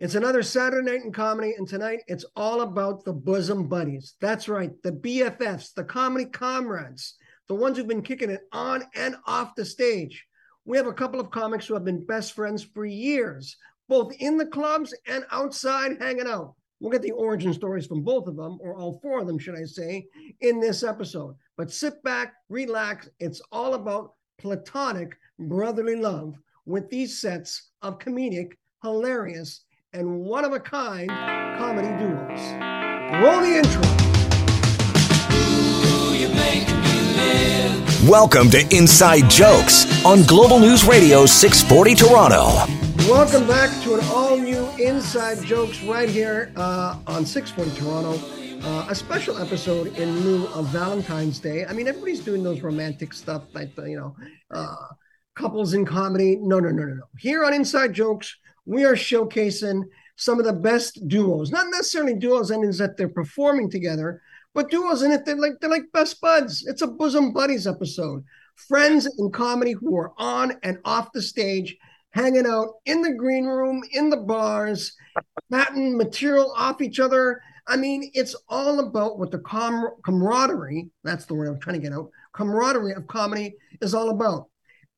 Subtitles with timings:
[0.00, 4.14] It's another Saturday night in comedy, and tonight it's all about the bosom buddies.
[4.18, 7.16] That's right, the BFFs, the comedy comrades,
[7.48, 10.26] the ones who've been kicking it on and off the stage.
[10.64, 13.54] We have a couple of comics who have been best friends for years,
[13.90, 16.54] both in the clubs and outside hanging out.
[16.80, 19.58] We'll get the origin stories from both of them, or all four of them, should
[19.58, 20.06] I say,
[20.40, 21.34] in this episode.
[21.58, 23.10] But sit back, relax.
[23.18, 30.52] It's all about platonic brotherly love with these sets of comedic, hilarious, and one of
[30.52, 32.40] a kind comedy duos.
[33.20, 33.82] Roll the intro.
[38.08, 42.72] Welcome to Inside Jokes on Global News Radio 640 Toronto.
[43.10, 48.20] Welcome back to an all new Inside Jokes right here uh, on 640 Toronto.
[48.62, 51.66] Uh, a special episode in lieu of Valentine's Day.
[51.66, 54.14] I mean, everybody's doing those romantic stuff, like, you know,
[54.52, 54.76] uh,
[55.34, 56.36] couples in comedy.
[56.36, 57.04] No, no, no, no, no.
[57.18, 58.36] Here on Inside Jokes,
[58.70, 59.82] we are showcasing
[60.14, 64.22] some of the best duos, not necessarily duos and that they're performing together,
[64.54, 66.64] but duos in it they're like they're like best buds.
[66.68, 68.22] It's a bosom buddies episode.
[68.54, 71.76] Friends in comedy who are on and off the stage,
[72.10, 74.92] hanging out in the green room, in the bars,
[75.48, 77.40] batting material off each other.
[77.66, 81.82] I mean, it's all about what the com- camaraderie, that's the word I'm trying to
[81.82, 84.48] get out, camaraderie of comedy is all about.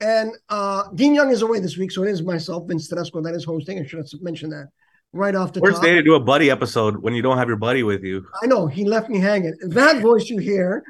[0.03, 3.35] And uh, Dean Young is away this week, so it is myself, Vince Tedesco, that
[3.35, 3.79] is hosting.
[3.79, 4.69] I should have mentioned that
[5.13, 5.85] right off the Where's top.
[5.85, 8.27] Day to do a buddy episode when you don't have your buddy with you?
[8.43, 9.57] I know he left me hanging.
[9.69, 10.83] That voice you hear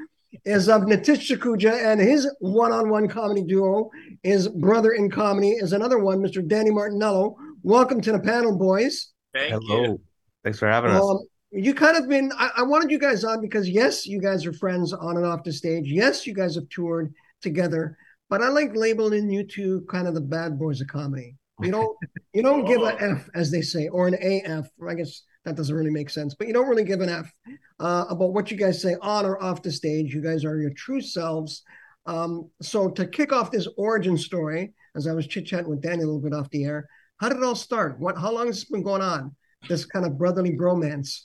[0.47, 3.91] is of Nitish Sakhuja, and his one-on-one comedy duo,
[4.23, 6.47] his brother in comedy, is another one, Mr.
[6.47, 7.35] Danny Martinello.
[7.63, 9.13] Welcome to the panel, boys.
[9.35, 9.83] Thank Hello.
[9.83, 10.01] you.
[10.43, 11.03] Thanks for having us.
[11.03, 12.33] Um, you kind of been.
[12.39, 15.45] I, I wanted you guys on because yes, you guys are friends on and off
[15.45, 15.85] the stage.
[15.87, 17.99] Yes, you guys have toured together,
[18.33, 21.37] but I like labeling you two kind of the bad boys of comedy.
[21.61, 21.95] You don't
[22.33, 24.67] you don't give an F, as they say, or an AF.
[24.89, 27.31] I guess that doesn't really make sense, but you don't really give an F
[27.79, 30.15] uh, about what you guys say on or off the stage.
[30.15, 31.63] You guys are your true selves.
[32.07, 36.03] Um, so to kick off this origin story, as I was chit chatting with Danny
[36.03, 38.01] a little bit off the air, how did it all start?
[38.01, 39.37] What how long has this been going on?
[39.69, 41.25] This kind of brotherly bromance.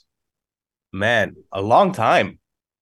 [0.92, 2.38] Man, a long time.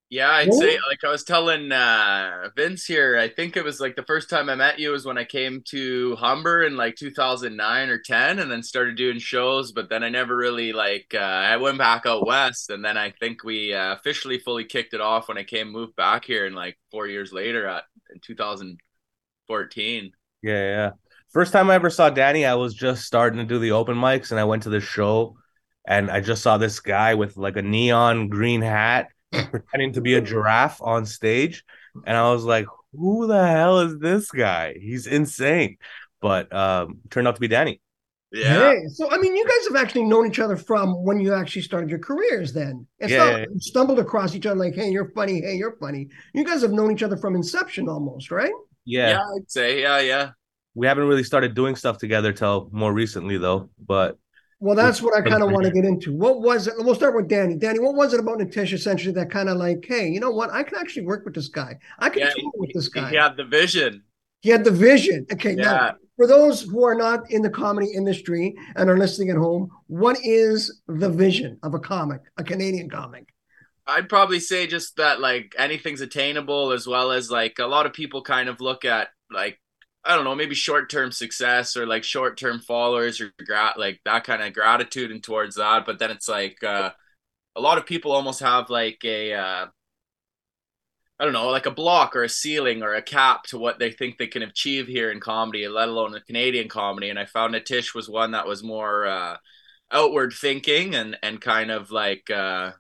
[0.09, 0.55] Yeah, I'd Really?
[0.55, 4.31] say like I was telling uh Vince here, I think it was like the first
[4.31, 8.39] time I met you was when I came to Humber in like 2009 or 10
[8.39, 12.07] and then started doing shows, but then I never really like uh I went back
[12.07, 15.43] out west and then I think we uh, officially fully kicked it off when I
[15.45, 20.13] came moved back here and like 4 years later at in 2014.
[20.43, 20.91] Yeah, yeah.
[21.31, 24.31] First time I ever saw Danny, I was just starting to do the open mics,
[24.31, 25.37] and I went to the show,
[25.87, 29.09] and I just saw this guy with like a neon green hat
[29.51, 31.65] pretending to be a giraffe on stage,
[32.05, 34.75] and I was like, "Who the hell is this guy?
[34.81, 35.79] He's insane!"
[36.21, 37.81] But um, turned out to be Danny.
[38.33, 38.75] Yeah.
[38.75, 41.63] Hey, so I mean, you guys have actually known each other from when you actually
[41.63, 42.53] started your careers.
[42.53, 45.41] Then it's Yeah, not yeah, like you stumbled across each other like, "Hey, you're funny.
[45.41, 48.53] Hey, you're funny." You guys have known each other from inception, almost, right?
[48.85, 50.31] Yeah, Yeah, I'd say yeah, yeah.
[50.75, 53.71] we haven't really started doing stuff together till more recently, though.
[53.79, 54.19] But
[54.59, 56.15] Well, that's what I kind of want to get into.
[56.15, 56.75] What was it?
[56.79, 57.57] We'll start with Danny.
[57.57, 60.51] Danny, what was it about Nitish essentially that kind of like, hey, you know what?
[60.51, 61.79] I can actually work with this guy.
[61.99, 63.11] I can Yeah, tour with this guy.
[63.11, 64.03] He had the vision.
[64.41, 65.27] He had the vision.
[65.31, 65.63] Okay, Yeah.
[65.63, 69.71] now for those who are not in the comedy industry and are listening at home,
[69.89, 73.29] what is the vision of a comic, a Canadian comic?
[73.87, 77.93] I'd probably say just that like anything's attainable as well as like a lot of
[77.93, 79.61] people kind of look at like
[80.07, 83.33] I don't know maybe short term success or like short term followers or
[83.77, 86.91] like that kind of gratitude and towards that but then it's like uh
[87.57, 89.67] a lot of people almost have like a uh
[91.19, 93.91] I don't know, like a block or a ceiling or a cap to what they
[93.91, 97.09] think they can achieve here in comedy, let alone in Canadian comedy.
[97.09, 99.37] And I found that Tish was one that was more uh,
[99.91, 102.73] outward thinking and and kind of like uh,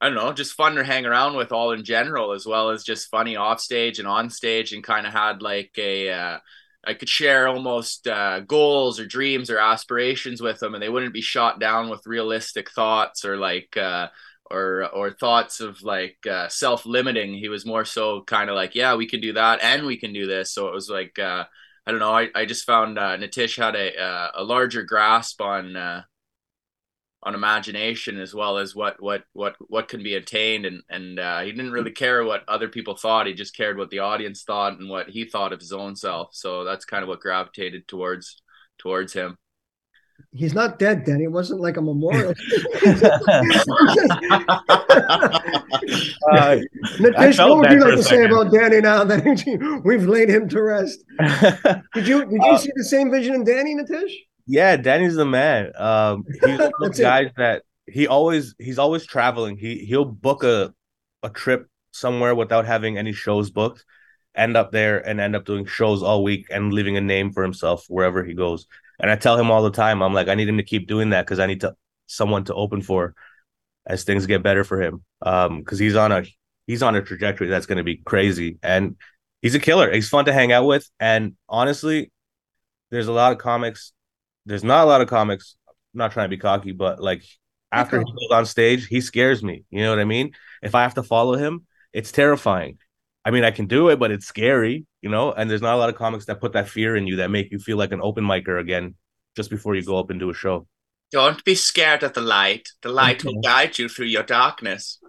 [0.00, 2.84] I don't know, just fun to hang around with all in general, as well as
[2.84, 6.38] just funny off stage and on stage, and kind of had like a uh,
[6.84, 11.12] I could share almost uh, goals or dreams or aspirations with them, and they wouldn't
[11.14, 14.08] be shot down with realistic thoughts or like uh,
[14.50, 17.34] or or thoughts of like uh, self limiting.
[17.34, 20.12] He was more so kind of like, yeah, we can do that and we can
[20.12, 20.52] do this.
[20.52, 21.44] So it was like uh,
[21.86, 22.12] I don't know.
[22.12, 26.04] I, I just found uh, Nitish had a uh, a larger grasp on.
[27.22, 31.18] Uh, on imagination as well as what what what what can be attained and and
[31.18, 34.42] uh, he didn't really care what other people thought he just cared what the audience
[34.44, 37.86] thought and what he thought of his own self so that's kind of what gravitated
[37.88, 38.40] towards
[38.78, 39.36] towards him
[40.32, 41.24] He's not dead, Danny.
[41.24, 42.30] It wasn't like a memorial.
[42.84, 42.96] uh,
[46.98, 50.28] Nitish, felt what would bad you like to say about Danny now that we've laid
[50.28, 51.04] him to rest?
[51.94, 54.12] Did you did you see the same vision in Danny, Nitish?
[54.48, 55.72] Yeah, Danny's the man.
[55.76, 59.58] Um, he's one of those guys that he always he's always traveling.
[59.58, 60.74] He he'll book a
[61.22, 63.84] a trip somewhere without having any shows booked,
[64.34, 67.42] end up there and end up doing shows all week and leaving a name for
[67.42, 68.66] himself wherever he goes.
[68.98, 71.10] And I tell him all the time, I'm like, I need him to keep doing
[71.10, 71.74] that because I need to
[72.06, 73.14] someone to open for
[73.86, 75.04] as things get better for him.
[75.22, 76.24] Um, because he's on a
[76.66, 78.96] he's on a trajectory that's going to be crazy, and
[79.42, 79.92] he's a killer.
[79.92, 82.10] He's fun to hang out with, and honestly,
[82.90, 83.92] there's a lot of comics.
[84.48, 85.56] There's not a lot of comics.
[85.68, 87.22] I'm not trying to be cocky, but like
[87.70, 89.64] after he goes on stage, he scares me.
[89.70, 90.32] You know what I mean?
[90.62, 92.78] If I have to follow him, it's terrifying.
[93.24, 95.32] I mean, I can do it, but it's scary, you know.
[95.32, 97.52] And there's not a lot of comics that put that fear in you that make
[97.52, 98.94] you feel like an open micer again
[99.36, 100.66] just before you go up and do a show.
[101.12, 102.68] Don't be scared of the light.
[102.82, 104.98] The light will guide you through your darkness.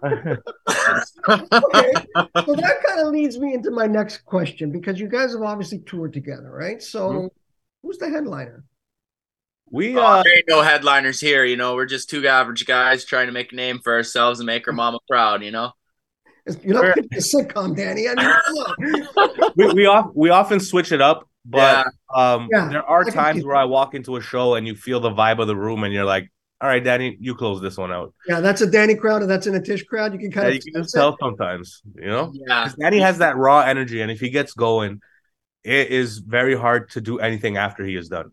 [1.28, 2.06] Okay.
[2.46, 5.78] so that kind of leads me into my next question because you guys have obviously
[5.80, 6.82] toured together, right?
[6.82, 7.30] So Mhm.
[7.82, 8.64] who's the headliner?
[9.70, 11.74] We Oh, uh there ain't no headliners here, you know.
[11.74, 14.74] We're just two average guys trying to make a name for ourselves and make our
[14.74, 15.72] mama proud, you know.
[16.62, 16.94] You're not Sure.
[16.94, 18.08] pitching a sitcom, Danny.
[18.08, 18.56] I mean, come
[19.56, 21.84] we we, off, we often switch it up, but
[22.14, 24.74] um Yeah, there are I times keep where I walk into a show and you
[24.74, 26.30] feel the vibe of the room and you're like,
[26.60, 28.12] all right, Danny, you close this one out.
[28.28, 30.12] yeah, that's a Danny crowd and that's an Atish crowd.
[30.12, 32.32] You can kind Yeah, of you can just tell sometimes, you know?
[32.34, 35.00] Yeah, Danny has that raw energy, and if he gets going,
[35.64, 38.32] it is very hard to do anything after he is done.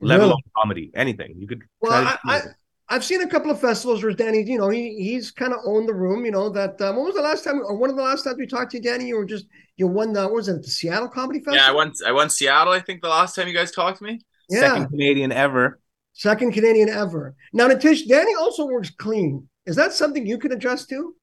[0.00, 0.26] Let Really?
[0.26, 1.34] alone comedy, anything.
[1.38, 2.40] You could Well, try to I, I,
[2.88, 5.88] I've seen a couple of festivals where Danny, you know, he he's kind of owned
[5.88, 6.24] the room.
[6.24, 6.80] You know that.
[6.80, 8.76] Um, when was the last time, or one of the last times we talked to
[8.78, 9.06] you, Danny?
[9.06, 9.46] You were just
[9.76, 11.56] you won the what was it the Seattle Comedy Festival?
[11.56, 14.04] Yeah, I went I went Seattle, I think the last time you guys talked to
[14.04, 14.20] me.
[14.48, 15.80] Yeah, second Canadian ever.
[16.12, 17.34] second Canadian ever.
[17.52, 19.48] Now, Natish, Danny also works clean.
[19.66, 21.14] Is that something you can adjust to?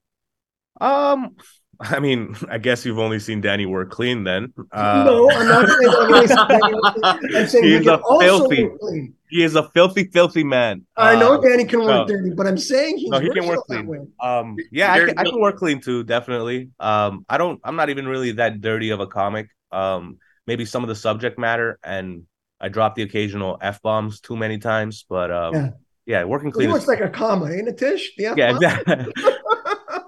[0.80, 1.36] Um,
[1.82, 4.54] I mean, I guess you've only seen Danny work clean then.
[4.72, 8.20] Uh, no, I'm not saying I'm really saying, I'm saying he He's can a also
[8.26, 9.14] filthy- work clean.
[9.30, 10.86] he is a filthy, filthy man.
[10.96, 12.06] I know Uh, Danny can work no.
[12.08, 14.12] dirty, but I'm saying he's No, he can work clean.
[14.20, 16.70] Um, yeah, I can, I can work clean too, definitely.
[16.80, 19.48] Um, I don't, I'm not even really that dirty of a comic.
[19.72, 20.18] Um,
[20.48, 22.24] maybe some of the subject matter, and
[22.60, 25.70] I drop the occasional f bombs too many times, but um, Yeah.
[26.06, 26.70] yeah, working He clean.
[26.70, 28.14] looks Is, like a comma, ain't it, Tish?
[28.18, 28.56] The yeah, F-bomb?
[28.64, 29.14] exactly.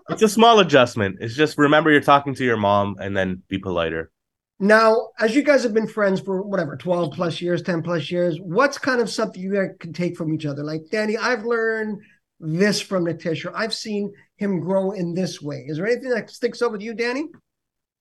[0.10, 1.18] it's a small adjustment.
[1.20, 4.12] It's just remember you're talking to your mom, and then be politer.
[4.60, 8.38] Now, as you guys have been friends for whatever, 12 plus years, 10 plus years,
[8.40, 10.64] what's kind of something you guys can take from each other?
[10.64, 12.02] Like, Danny, I've learned
[12.40, 15.66] this from Natish, or I've seen him grow in this way.
[15.68, 17.28] Is there anything that sticks out with you, Danny?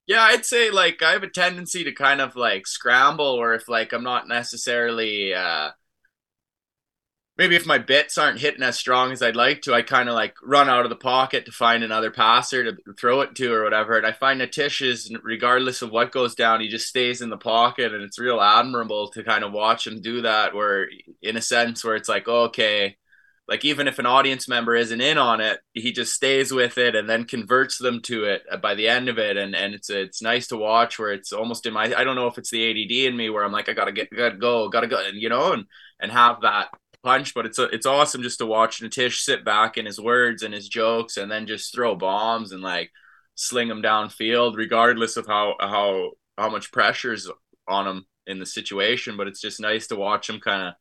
[0.06, 3.68] Yeah, I'd say like I have a tendency to kind of like scramble or if
[3.68, 5.70] like I'm not necessarily uh
[7.38, 10.14] maybe if my bits aren't hitting as strong as I'd like to, I kind of
[10.14, 13.64] like run out of the pocket to find another passer to throw it to or
[13.64, 13.96] whatever.
[13.96, 17.38] And I find Natish is regardless of what goes down, he just stays in the
[17.38, 20.88] pocket and it's real admirable to kind of watch him do that where
[21.22, 22.96] in a sense where it's like, okay,
[23.48, 26.94] like even if an audience member isn't in on it, he just stays with it
[26.94, 29.36] and then converts them to it by the end of it.
[29.36, 32.28] And and it's it's nice to watch where it's almost in my I don't know
[32.28, 34.86] if it's the ADD in me where I'm like I gotta get gotta go gotta
[34.86, 35.64] go and you know and
[36.00, 36.68] and have that
[37.02, 37.34] punch.
[37.34, 40.54] But it's a, it's awesome just to watch Natish sit back in his words and
[40.54, 42.90] his jokes and then just throw bombs and like
[43.34, 47.30] sling them downfield regardless of how how how much pressure's
[47.68, 49.16] on him in the situation.
[49.16, 50.74] But it's just nice to watch him kind of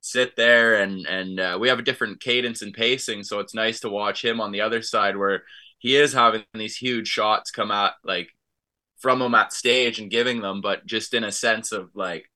[0.00, 3.80] sit there and and uh, we have a different cadence and pacing so it's nice
[3.80, 5.42] to watch him on the other side where
[5.78, 8.28] he is having these huge shots come out like
[8.98, 12.30] from him at stage and giving them but just in a sense of like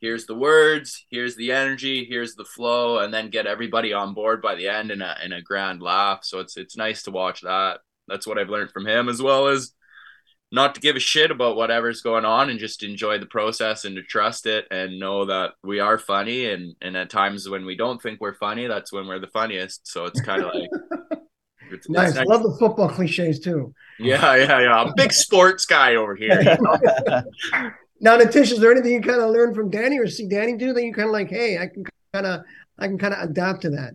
[0.00, 4.40] here's the words here's the energy here's the flow and then get everybody on board
[4.40, 7.40] by the end in a in a grand laugh so it's it's nice to watch
[7.42, 9.72] that that's what I've learned from him as well as
[10.50, 13.96] not to give a shit about whatever's going on and just enjoy the process and
[13.96, 17.76] to trust it and know that we are funny and and at times when we
[17.76, 20.70] don't think we're funny that's when we're the funniest so it's kind of like
[21.70, 22.14] it's, it's Nice.
[22.14, 22.26] nice.
[22.26, 23.74] Love the football cliches too.
[23.98, 27.22] yeah yeah yeah i'm a big sports guy over here Now,
[28.02, 30.84] Natish, is there anything you kind of learn from Danny or see Danny do that
[30.84, 32.40] you kind of like, hey, I can kind of,
[32.78, 33.94] I can kind of adapt to that.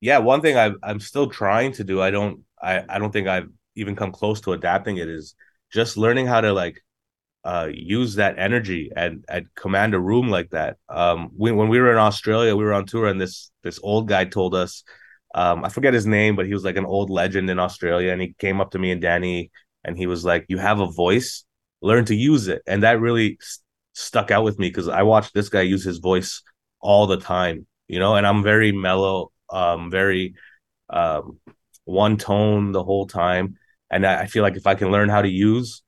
[0.00, 2.00] yeah, one thing I I'm still trying to do.
[2.02, 5.08] I don't I I don't think I've even come close to adapting it.
[5.08, 5.34] Is
[5.72, 6.82] just learning how to like
[7.44, 10.78] uh use that energy and and command a room like that.
[10.90, 14.08] Um, we, when we were in Australia, we were on tour, and this this old
[14.08, 14.84] guy told us,
[15.34, 18.22] um, I forget his name, but he was like an old legend in Australia, and
[18.22, 19.52] he came up to me and Danny,
[19.84, 21.45] and he was like, "You have a voice,
[21.80, 23.60] learn to use it," and that really s-
[23.94, 26.42] stuck out with me because I watched this guy use his voice
[26.80, 30.34] all the time, you know, and I'm very mellow, um, very
[30.90, 31.38] um,
[31.84, 33.56] one tone the whole time.
[33.90, 35.82] And I, I feel like if I can learn how to use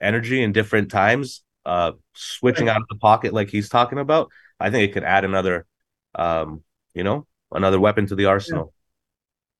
[0.00, 4.70] energy in different times, uh, switching out of the pocket like he's talking about, I
[4.70, 5.66] think it could add another,
[6.14, 6.62] um,
[6.94, 8.72] you know, another weapon to the arsenal.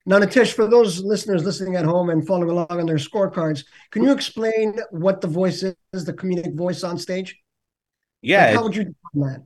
[0.05, 4.03] Now, Nitish, for those listeners listening at home and following along on their scorecards, can
[4.03, 7.39] you explain what the voice is, the comedic voice on stage?
[8.21, 8.47] Yeah.
[8.47, 9.45] Like, how would you do that?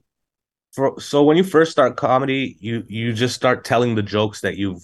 [0.72, 4.56] For, so when you first start comedy, you you just start telling the jokes that
[4.56, 4.82] you've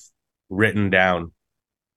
[0.48, 1.32] written down,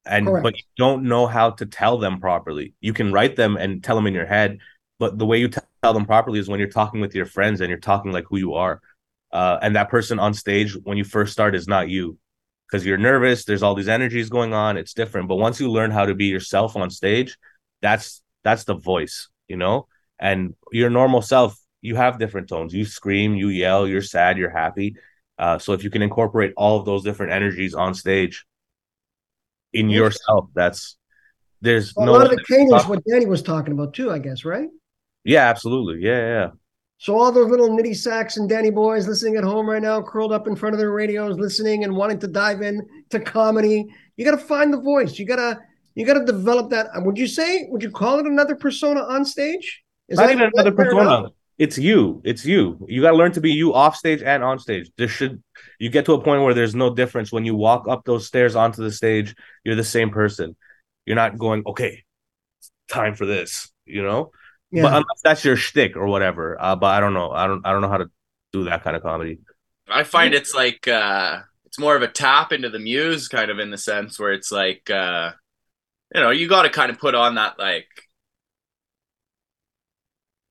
[0.06, 0.44] and Correct.
[0.44, 2.74] but you don't know how to tell them properly.
[2.82, 4.60] You can write them and tell them in your head,
[5.00, 7.70] but the way you tell them properly is when you're talking with your friends and
[7.70, 8.82] you're talking like who you are.
[9.32, 12.18] Uh, and that person on stage when you first start is not you
[12.76, 13.46] because you're nervous.
[13.46, 14.76] There's all these energies going on.
[14.76, 15.30] It's different.
[15.30, 17.38] But once you learn how to be yourself on stage,
[17.82, 19.88] that's that's the voice, you know.
[20.20, 22.74] And your normal self, you have different tones.
[22.74, 24.98] You scream, you yell, you're sad, you're happy.
[25.38, 28.46] Uh, so if you can incorporate all of those different energies on stage
[29.72, 30.98] in yourself, that's
[31.62, 34.44] there's A no lot of the is what Danny was talking about too, I guess,
[34.44, 34.70] right?
[35.24, 36.50] yeah, absolutely, yeah, yeah.
[36.98, 40.32] So all those little nitty sacks and Danny boys listening at home right now, curled
[40.32, 43.86] up in front of their radios, listening and wanting to dive in to comedy.
[44.16, 45.20] You got to find the voice.
[45.20, 45.60] You gotta
[45.94, 46.88] you gotta develop that.
[46.96, 47.68] Uh, would you say?
[47.70, 49.84] Would you call it another persona on stage?
[50.08, 51.30] Is not that- even another persona.
[51.58, 52.22] It's you.
[52.26, 52.86] It's you.
[52.90, 54.92] You got to learn to be you off stage and on stage.
[54.98, 55.42] There should
[55.80, 58.58] you get to a point where there's no difference when you walk up those stairs
[58.58, 59.34] onto the stage.
[59.64, 60.58] You're the same person.
[61.06, 62.04] You're not going okay.
[62.60, 64.32] it's Time for this, you know.
[64.76, 64.84] Yeah.
[64.84, 66.58] But unless that's your shtick or whatever.
[66.60, 67.32] Uh, but I don't know.
[67.32, 67.66] I don't.
[67.66, 68.10] I don't know how to
[68.54, 69.40] do that kind of comedy.
[69.88, 73.60] I find it's like uh it's more of a tap into the muse kind of
[73.60, 75.32] in the sense where it's like uh
[76.14, 77.88] you know, you got to kind of put on that like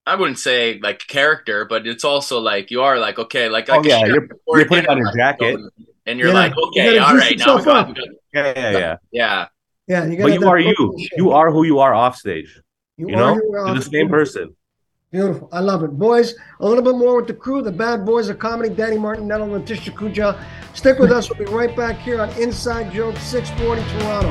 [0.06, 3.82] I wouldn't say like character, but it's also like you are like okay, like Oh,
[3.82, 5.58] yeah, you're- you're putting on your a jacket.
[6.06, 6.34] and you're Yeah.
[6.34, 7.98] like okay, gotta all juice right, now we yourself got.
[8.34, 8.96] Yeah, yeah, yeah.
[9.12, 9.46] yeah.
[9.86, 10.22] yeah, you.
[10.22, 10.94] But you are you.
[11.16, 12.60] You are who you are off stage.
[12.96, 14.54] You, know, who you're the same person.
[15.10, 15.48] Beautiful.
[15.52, 15.92] I love it.
[15.92, 19.54] Boys, a little bit more with the crew, the bad boys of comedy, Danny Martinello
[19.54, 20.40] and Tisha Kuja.
[20.74, 21.30] Stick with us.
[21.30, 24.30] We'll be right back here on Inside Joke 640 Toronto.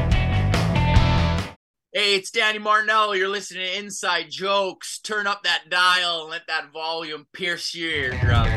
[1.93, 3.17] Hey, it's Danny Martinello.
[3.17, 4.99] You're listening to Inside Jokes.
[4.99, 8.49] Turn up that dial and let that volume pierce your eardrums.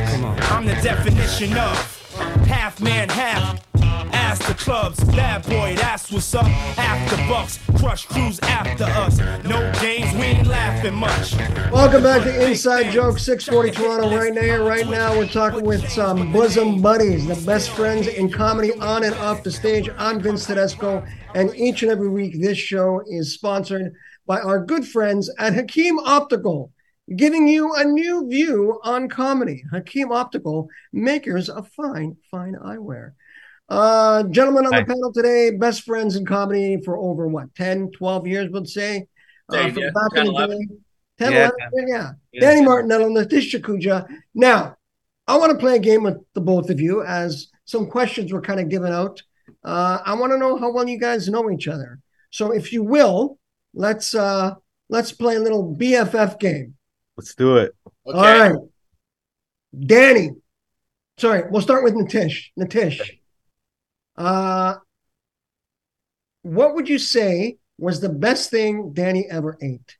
[0.50, 2.14] I'm the definition of
[2.46, 3.65] half man, half
[4.34, 5.02] the clubs.
[5.04, 6.46] Bad boy, that's what's up.
[6.76, 9.18] After bucks, crush crews after us.
[9.44, 11.36] No games, we ain't laughing much.
[11.70, 14.16] Welcome back to Inside Joke 640 Toronto.
[14.16, 18.72] Right now, right now, we're talking with some bosom buddies, the best friends in comedy
[18.74, 19.88] on and off the stage.
[19.96, 21.06] I'm Vince Tedesco,
[21.36, 23.94] and each and every week, this show is sponsored
[24.26, 26.72] by our good friends at Hakeem Optical,
[27.14, 29.62] giving you a new view on comedy.
[29.70, 33.12] Hakeem Optical, makers of fine, fine eyewear.
[33.68, 38.26] Uh, gentlemen on the panel today, best friends in comedy for over what, 10, 12
[38.26, 39.06] years, would say?
[39.48, 40.58] Uh, Say, from yeah, back 10, in the 11.
[40.58, 40.74] day.
[41.18, 41.38] 10, Yeah.
[41.38, 42.12] 11, yeah.
[42.32, 42.40] Yeah.
[42.40, 44.06] Danny Martinello, Natish Sakhuja.
[44.34, 44.76] Now,
[45.26, 48.40] I want to play a game with the both of you as some questions were
[48.40, 49.22] kind of given out.
[49.64, 51.98] Uh, I want to know how well you guys know each other.
[52.30, 53.38] So if you will,
[53.74, 54.54] let's uh
[54.88, 56.74] let's play a little BFF game.
[57.16, 57.74] Let's do it.
[58.06, 58.16] Okay.
[58.18, 58.56] All right.
[59.78, 60.30] Danny.
[61.18, 62.50] Sorry, we'll start with Natish.
[62.58, 63.00] Natish.
[64.16, 64.76] Uh
[66.42, 69.96] what would you say was the best thing Danny ever ate?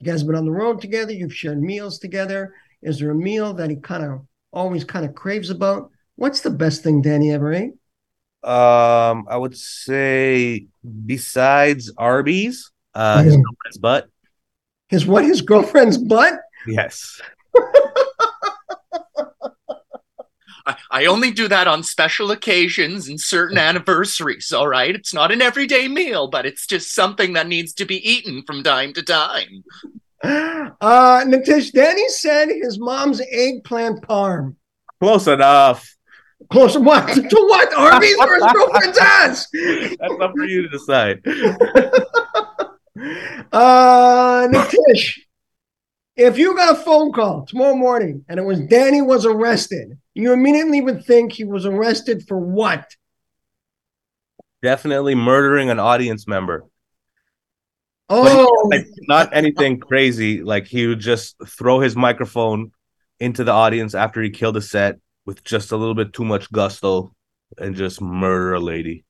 [0.00, 2.54] You guys have been on the road together, you've shared meals together.
[2.82, 4.20] Is there a meal that he kind of
[4.52, 5.90] always kind of craves about?
[6.16, 7.72] What's the best thing Danny ever ate?
[8.44, 10.66] Um, I would say
[11.06, 13.42] besides Arby's, uh, his Mhm.
[13.42, 14.08] girlfriend's butt.
[14.88, 15.24] His what?
[15.24, 16.38] His girlfriend's butt?
[16.66, 17.20] Yes.
[20.66, 24.94] I, I only do that on special occasions and certain anniversaries, all right?
[24.94, 28.62] It's not an everyday meal, but it's just something that needs to be eaten from
[28.62, 29.64] time to time.
[30.24, 34.56] Uh Natish, Danny said his mom's eggplant parm.
[34.98, 35.94] Close enough.
[36.50, 37.06] Close to what?
[37.30, 37.72] To what?
[37.74, 39.46] Arby's or his girlfriend's ass?
[39.52, 41.22] That's up for you to decide.
[43.52, 45.18] Uh, Natish,
[46.16, 50.32] if you got a phone call tomorrow morning and it was Danny was arrested, you
[50.32, 52.90] immediately would think he was arrested for what?
[54.62, 56.64] Definitely murdering an audience member.
[58.08, 60.42] Oh, Like not anything crazy.
[60.42, 62.70] Like he would just throw his microphone
[63.20, 66.50] into the audience after he killed a set with just a little bit too much
[66.52, 67.14] gusto
[67.58, 69.04] and just murder a lady.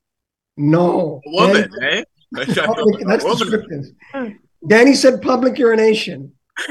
[0.57, 1.21] no.
[1.27, 2.05] A woman, Danny-
[2.37, 2.45] eh?
[2.65, 4.39] public- that's A woman.
[4.67, 6.33] Danny said public urination.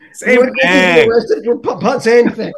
[0.00, 1.10] You Same would think thing.
[1.10, 2.52] arrested for pu- pu- same thing,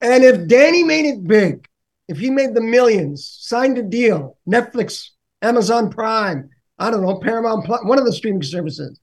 [0.00, 1.66] and if Danny made it big,
[2.08, 5.08] if he made the millions, signed a deal, Netflix,
[5.42, 9.00] Amazon Prime, I don't know, Paramount Plus, one of the streaming services,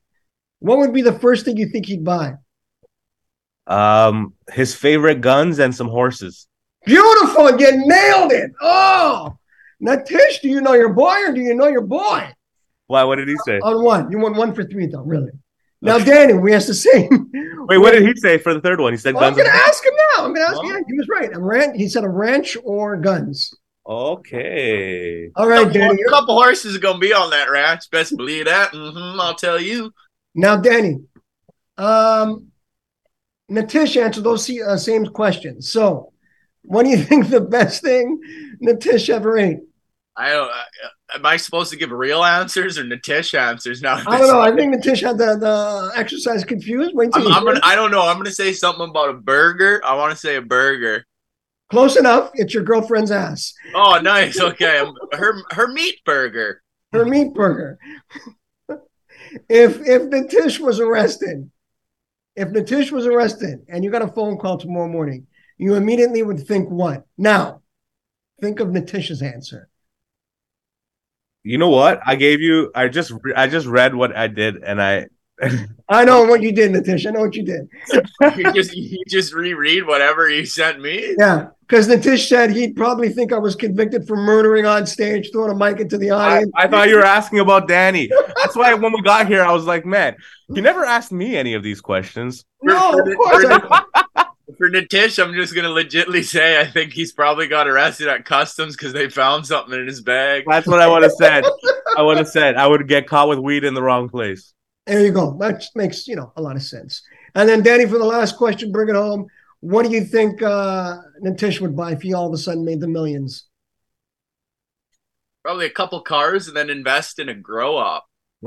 [0.59, 2.35] what would be the first thing you think he'd buy?
[3.67, 6.47] Um, his favorite guns and some horses.
[6.85, 7.59] Beautiful.
[7.59, 8.51] You nailed it.
[8.61, 9.35] Oh,
[9.79, 12.29] now Tish, do you know your boy or do you know your boy?
[12.87, 13.03] Why?
[13.03, 13.59] What did he say?
[13.59, 14.11] On one.
[14.11, 15.31] You won one for three, though, really.
[15.81, 17.09] Now, Danny, we asked the same.
[17.67, 18.93] Wait, what did he say for the third one?
[18.93, 20.25] He said Well, I'm going to ask him now.
[20.25, 20.67] I'm going to ask Oh.
[20.75, 20.83] him.
[20.87, 21.29] He was right.
[21.35, 21.75] A ranch.
[21.77, 23.53] He said a ranch or guns.
[23.87, 25.29] Okay.
[25.35, 26.01] All right, Danny.
[26.01, 27.89] a couple horses are gonna be on that ranch.
[27.91, 28.71] Best believe that.
[28.71, 29.91] hmm I'll tell you.
[30.33, 31.01] Now, Danny,
[31.77, 32.47] um,
[33.51, 35.71] Natish answered those uh, same questions.
[35.71, 36.13] So,
[36.63, 38.19] what do you think the best thing
[38.63, 39.59] Natish ever ate?
[40.17, 40.49] I don't.
[40.49, 44.03] Uh, am I supposed to give real answers or Natish answers now?
[44.07, 44.41] I don't know.
[44.41, 46.91] I think Natish had the, the exercise confused.
[46.93, 47.59] Wait till I'm, I'm gonna.
[47.63, 48.01] I don't know.
[48.01, 49.81] I'm gonna say something about a burger.
[49.83, 51.05] I want to say a burger.
[51.71, 52.31] Close enough.
[52.35, 53.53] It's your girlfriend's ass.
[53.73, 54.39] Oh, nice.
[54.39, 56.61] Okay, her her meat burger.
[56.91, 57.79] Her meat burger.
[58.69, 61.49] if if Natish was arrested,
[62.35, 66.45] if Natish was arrested and you got a phone call tomorrow morning, you immediately would
[66.45, 67.05] think what?
[67.17, 67.61] Now,
[68.41, 69.69] think of Natish's answer.
[71.45, 72.01] You know what?
[72.03, 72.71] I gave you.
[72.73, 73.11] I just.
[73.35, 75.07] I just read what I did, and I.
[75.89, 77.05] I know what you did, Natish.
[77.05, 77.69] I know what you did.
[78.37, 81.13] You just you just reread whatever you sent me.
[81.19, 85.51] Yeah, because Natish said he'd probably think I was convicted for murdering on stage, throwing
[85.51, 86.51] a mic into the audience.
[86.55, 88.09] I thought you were asking about Danny.
[88.37, 90.15] That's why when we got here, I was like, man,
[90.49, 92.43] you never asked me any of these questions.
[92.63, 93.45] no, of course.
[93.47, 93.83] I,
[94.57, 98.75] For Natish, I'm just gonna legitly say I think he's probably got arrested at customs
[98.75, 100.43] because they found something in his bag.
[100.47, 101.43] That's what I would have said.
[101.97, 104.53] I would have said I would get caught with weed in the wrong place.
[104.85, 105.37] there you go.
[105.39, 107.01] That makes you know a lot of sense.
[107.33, 109.27] And then Danny, for the last question, bring it home.
[109.59, 112.79] What do you think uh, Natish would buy if he all of a sudden made
[112.79, 113.47] the millions?
[115.43, 118.05] Probably a couple cars and then invest in a grow up.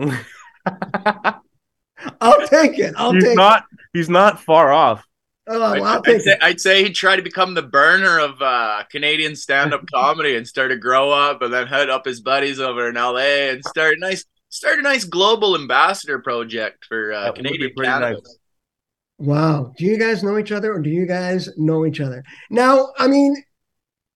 [2.20, 2.94] I'll take it.
[2.96, 3.64] I'll he's take not.
[3.92, 5.04] He's not far off.
[5.50, 6.36] Oh, well, I'll I'd, say.
[6.42, 10.70] I'd say he'd try to become the burner of uh, Canadian stand-up comedy and start
[10.70, 14.00] to grow up, and then head up his buddies over in LA and start a
[14.00, 18.20] nice, start a nice global ambassador project for uh, That would be Canadian cannabis.
[18.24, 18.38] nice.
[19.18, 19.72] Wow.
[19.76, 22.22] Do you guys know each other or do you guys know each other?
[22.50, 23.34] Now, I mean,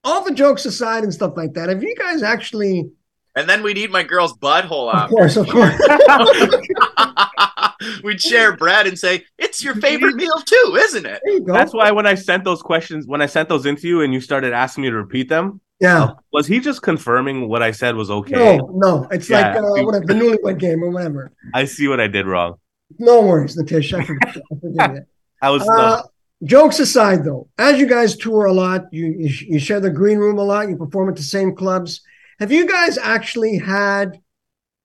[0.05, 2.90] all the jokes aside and stuff like that, have you guys actually,
[3.35, 5.09] And then we'd eat my girl's butthole of out.
[5.09, 5.75] course, of course,
[8.05, 11.53] we'd share bread and say, "It's your favorite meal too, isn't it?" there you go.
[11.53, 14.21] That's why when I sent those questions, when I sent those into you, and you
[14.21, 16.11] started asking me to repeat them, yeah.
[16.33, 18.59] was he just confirming what I said was okay?
[18.59, 19.09] No, no.
[19.11, 19.55] It's Yeah.
[19.55, 21.33] like uh, whatever, the newlywed game or whatever.
[21.55, 22.57] I see what I did wrong.
[22.99, 23.99] No worries, Natish.
[23.99, 25.07] I forgive, I forgive you.
[25.42, 26.03] I was Uh,
[26.45, 30.18] jokes aside, though, as you guys tour a lot, you, you you share the green
[30.18, 32.03] room a lot, you perform at the same clubs.
[32.43, 34.19] Have you guys actually had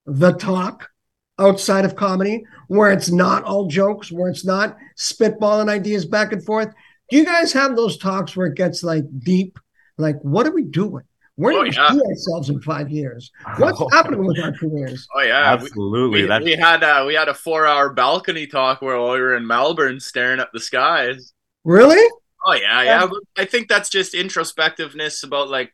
[0.05, 0.91] the talk
[1.39, 6.45] outside of comedy where it's not all jokes, where it's not spitballing ideas back and
[6.45, 6.71] forth?
[7.09, 9.57] Do you guys have those talks where it gets like deep?
[9.97, 11.03] Like, what are we doing?
[11.33, 11.89] Where do Oh, we yeah.
[11.89, 13.31] see ourselves in five years?
[13.57, 15.07] What's happening with our careers?
[15.15, 16.21] Oh yeah, absolutely.
[16.21, 19.35] we, That's we had uh, we had a four hour balcony talk where we were
[19.35, 21.33] in Melbourne staring at the skies.
[21.63, 22.07] Really?
[22.45, 23.07] Oh yeah, yeah.
[23.07, 25.73] but I think that's just introspectiveness about like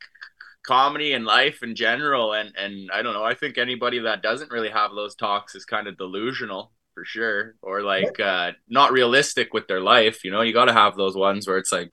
[0.66, 3.24] comedy and life in general, and and I don't know.
[3.24, 7.56] I think anybody that doesn't really have those talks is kind of delusional for sure,
[7.62, 10.24] or like uh, not realistic with their life.
[10.24, 11.92] You know, you got to have those ones where it's like,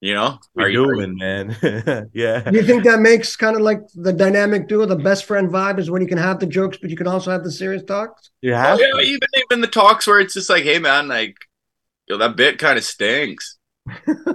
[0.00, 1.56] you know, are you're doing, man.
[2.12, 2.50] yeah.
[2.50, 5.78] Do you think that makes kind of like the dynamic duo, the best friend vibe
[5.78, 8.30] is when you can have the jokes, but you can also have the serious talks?
[8.42, 11.36] You Oh, have yeah, even even the talks where it's just like, hey man, like,
[12.08, 13.58] yo, that bit kind of stinks.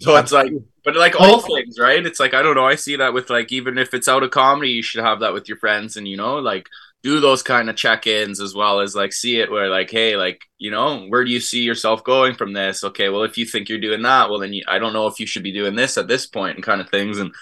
[0.00, 0.52] so it's like,
[0.84, 2.04] but like all things, right?
[2.04, 2.66] It's like I don't know.
[2.66, 5.32] I see that with like even if it's out of comedy, you should have that
[5.32, 6.68] with your friends, and you know, like
[7.02, 10.42] do those kind of check-ins as well as like see it where like, hey, like
[10.58, 12.82] you know, where do you see yourself going from this?
[12.82, 15.20] Okay, well, if you think you're doing that, well, then you, I don't know if
[15.20, 17.34] you should be doing this at this point, and kind of things, and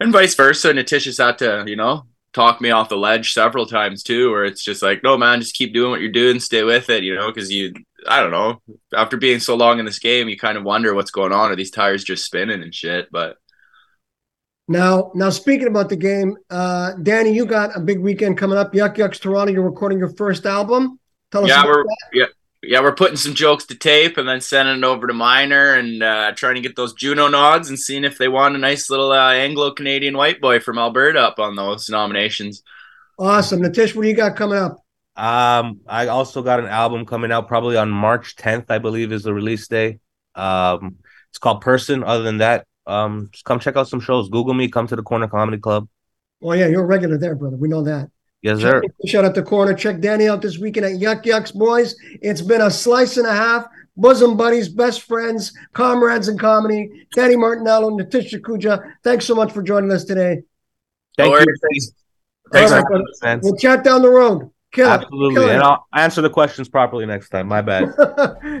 [0.00, 0.70] and vice versa.
[0.70, 4.44] And Natish's had to, you know, talk me off the ledge several times too, where
[4.44, 7.14] it's just like, no, man, just keep doing what you're doing, stay with it, you
[7.14, 7.72] know, because you,
[8.08, 8.60] I don't know,
[8.94, 11.50] after being so long in this game, you kind of wonder what's going on.
[11.50, 13.08] Are these tires just spinning and shit?
[13.10, 13.36] But
[14.68, 18.74] Now, now speaking about the game, uh, Danny, you got a big weekend coming up.
[18.74, 20.98] Yuk Yuk's Toronto, you're recording your first album.
[21.30, 21.96] Tell us yeah, about we're that.
[22.12, 22.24] yeah.
[22.62, 26.02] Yeah, we're putting some jokes to tape and then sending it over to Minor and
[26.02, 29.12] uh, trying to get those Juno nods and seeing if they want a nice little
[29.12, 32.62] uh, Anglo Canadian white boy from Alberta up on those nominations.
[33.18, 33.62] Awesome.
[33.62, 34.84] Natish, what do you got coming up?
[35.20, 39.22] Um, I also got an album coming out probably on March 10th, I believe, is
[39.22, 39.98] the release day.
[40.34, 40.96] Um,
[41.28, 42.02] it's called Person.
[42.02, 44.30] Other than that, um, just come check out some shows.
[44.30, 45.88] Google me, come to the Corner Comedy Club.
[46.42, 47.58] Oh, yeah, you're a regular there, brother.
[47.58, 48.08] We know that.
[48.40, 48.80] Yes, sir.
[49.04, 49.74] Shout out to Corner.
[49.74, 51.94] Check Danny out this weekend at Yuk Yuk's, boys.
[52.22, 53.66] It's been a slice and a half.
[53.98, 57.06] Bosom buddies, best friends, comrades in comedy.
[57.14, 58.94] Danny Martinello, Natish Sakhuja.
[59.04, 60.40] Thanks so much for joining us today.
[61.18, 61.44] Thank No you.
[61.44, 61.92] Thanks,
[62.50, 63.40] thanks right, for having us, man.
[63.42, 64.50] We'll chat down the road.
[64.72, 64.88] Kill.
[64.88, 65.34] Absolutely.
[65.34, 65.54] Kill it.
[65.54, 67.48] And I'll answer the questions properly next time.
[67.48, 67.84] My bad.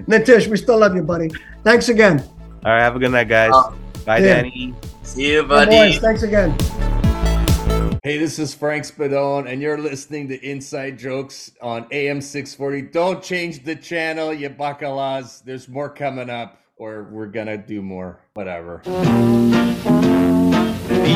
[0.08, 1.30] Natish, we still love you, buddy.
[1.62, 2.20] Thanks again.
[2.64, 2.80] All right.
[2.80, 3.52] Have a good night, guys.
[3.54, 3.72] Uh,
[4.04, 4.42] Bye, yeah.
[4.42, 4.74] Danny.
[5.02, 5.70] See you, Bye, buddy.
[5.92, 5.98] boys.
[5.98, 6.56] Thanks again.
[8.02, 12.90] Hey, this is Frank Spadone, and you're listening to Inside Jokes on AM 640.
[12.90, 15.44] Don't change the channel, you bacallas.
[15.44, 18.20] There's more coming up, or we're gonna do more.
[18.32, 18.80] Whatever.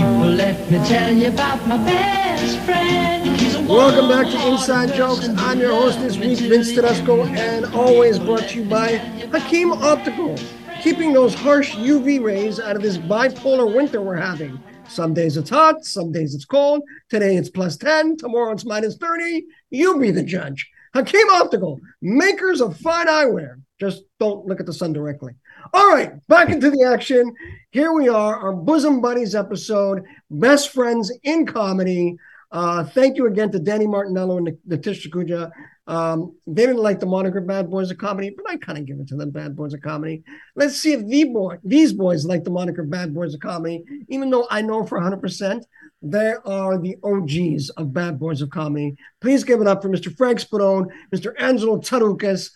[0.05, 3.67] People, let me tell you about my best friend.
[3.67, 5.27] Welcome back to Inside Jokes.
[5.39, 8.97] I'm your host this week, Vince Tedesco, and always brought to you by
[9.33, 10.37] Hakeem Optical,
[10.83, 14.63] keeping those harsh UV rays out of this bipolar winter we're having.
[14.89, 16.83] Some days it's hot, some days it's cold.
[17.09, 19.43] Today it's plus 10, tomorrow it's minus 30.
[19.71, 20.69] You be the judge.
[20.93, 23.63] Hakeem Optical, makers of fine eyewear.
[23.81, 25.33] Just don't look at the sun directly.
[25.73, 27.35] All right, back into the action.
[27.71, 32.17] Here we are, our Bosom Buddies episode, Best Friends in Comedy.
[32.53, 35.51] Uh, thank you again to Danny Martinello and Natish Sakhuja.
[35.87, 39.01] Um, they didn't like the moniker Bad Boys of Comedy, but I kind of give
[39.01, 40.23] it to them, Bad Boys of Comedy.
[40.55, 44.31] Let's see if the boy, these boys like the moniker Bad Boys of Comedy, even
[44.31, 45.63] though I know for 100%
[46.03, 48.97] they are the OGs of Bad Boys of Comedy.
[49.23, 50.15] Please give it up for Mr.
[50.15, 51.33] Frank Spadone, Mr.
[51.39, 52.51] Angelo Tsarouchas.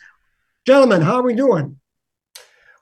[0.66, 1.79] Gentlemen, how are we doing?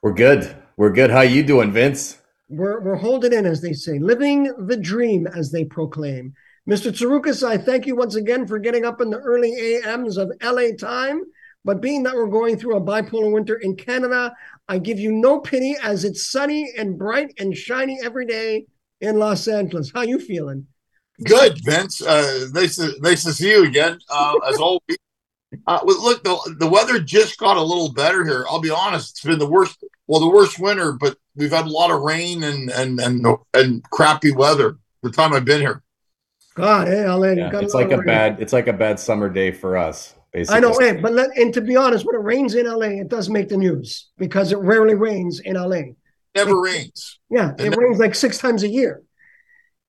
[0.01, 0.55] We're good.
[0.77, 1.09] We're good.
[1.09, 2.19] How you doing, Vince?
[2.49, 6.33] We're, we're holding in, as they say, living the dream, as they proclaim.
[6.69, 6.91] Mr.
[6.91, 10.75] Tsarouchas, I thank you once again for getting up in the early AMs of LA
[10.77, 11.23] time.
[11.65, 14.33] But being that we're going through a bipolar winter in Canada,
[14.69, 18.67] I give you no pity as it's sunny and bright and shiny every day
[19.01, 19.91] in Los Angeles.
[19.93, 20.67] How you feeling?
[21.25, 22.01] Good, Vince.
[22.01, 23.97] Uh, nice to nice to see you again.
[24.09, 24.97] Uh, as always.
[25.65, 28.45] Uh, well, look, the the weather just got a little better here.
[28.49, 29.81] I'll be honest; it's been the worst.
[30.07, 33.83] Well, the worst winter, but we've had a lot of rain and and and and
[33.89, 35.83] crappy weather the time I've been here.
[36.55, 38.05] God, hey, LA, you Yeah, it's like a rain.
[38.05, 38.41] bad.
[38.41, 40.15] It's like a bad summer day for us.
[40.33, 40.57] Basically.
[40.57, 43.07] I know, hey, but let, and to be honest, when it rains in LA, it
[43.07, 45.81] does make the news because it rarely rains in LA.
[46.35, 47.19] Never rains.
[47.29, 49.01] Yeah, it And- rains like six times a year.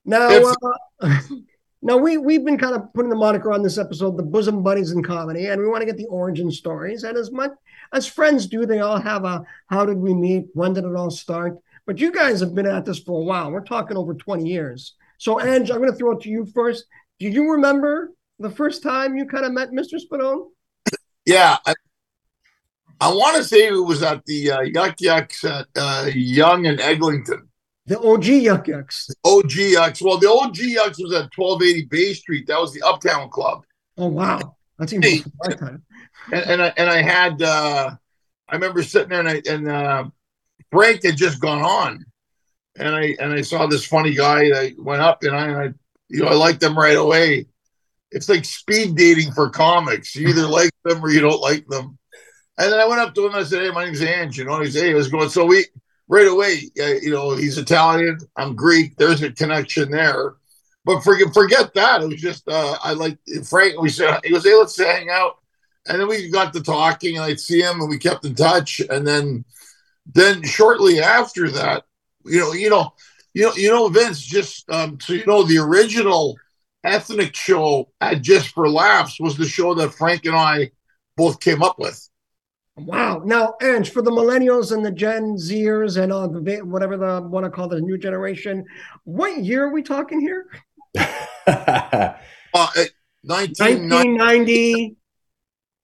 [0.04, 0.56] Now, If-
[1.02, 1.20] uh,
[1.80, 4.90] now we we've been kind of putting the moniker on this episode, the bosom buddies
[4.90, 7.04] in comedy, and we want to get the origin stories.
[7.04, 7.52] And as much
[7.92, 10.46] as friends do, they all have a how did we meet?
[10.54, 11.58] When did it all start?
[11.86, 13.50] But you guys have been at this for a while.
[13.50, 14.94] We're talking over twenty years.
[15.18, 16.84] So, Ange, I'm going to throw it to you first.
[17.18, 19.98] Do you remember the first time you kind of met Mr.
[20.00, 20.46] Spadone?
[21.26, 21.74] Yeah, I,
[23.00, 26.80] I want to say it was at the uh, Yuk Yuk's at uh, Yonge and
[26.80, 27.48] Eglinton.
[27.88, 29.10] The OG Yuk Yuk's.
[29.24, 30.02] OG Yucks.
[30.02, 32.46] Well, the OG Yucks was at 1280 Bay Street.
[32.46, 33.64] That was the Uptown Club.
[33.96, 35.22] Oh wow, that's even Hey.
[35.42, 35.82] my time.
[36.32, 37.90] and and I, and I had uh,
[38.48, 40.04] I remember sitting there and I and uh,
[40.70, 42.04] Frank had just gone on,
[42.78, 45.72] and I and I saw this funny guy that went up and I, and I
[46.08, 47.46] you know I liked them right away.
[48.10, 50.14] It's like speed dating for comics.
[50.14, 51.98] You either like them or you don't like them.
[52.58, 54.44] And then I went up to him and I said, "Hey, my name's Ange." You
[54.44, 55.64] know, he said, "Hey, I was going." So we
[56.08, 58.18] right away, uh, you know, he's Italian.
[58.36, 58.96] I'm Greek.
[58.96, 60.34] There's a connection there.
[60.84, 62.02] But forget forget that.
[62.02, 63.80] It was just uh, I like Frank.
[63.80, 65.38] We said he goes, "Hey, let's hang out."
[65.88, 68.80] and then we got to talking and i'd see him and we kept in touch
[68.90, 69.44] and then
[70.06, 71.84] then shortly after that
[72.24, 72.92] you know you know
[73.34, 76.36] you know you know vince just um so you know the original
[76.84, 80.70] ethnic show at just for laughs was the show that frank and i
[81.16, 82.07] both came up with
[82.78, 83.22] Wow.
[83.24, 87.44] Now, Ange, for the millennials and the Gen Zers and uh, the whatever the want
[87.44, 88.64] to call the new generation,
[89.04, 90.46] what year are we talking here?
[90.96, 92.14] uh
[92.54, 92.90] at
[93.22, 94.96] 1998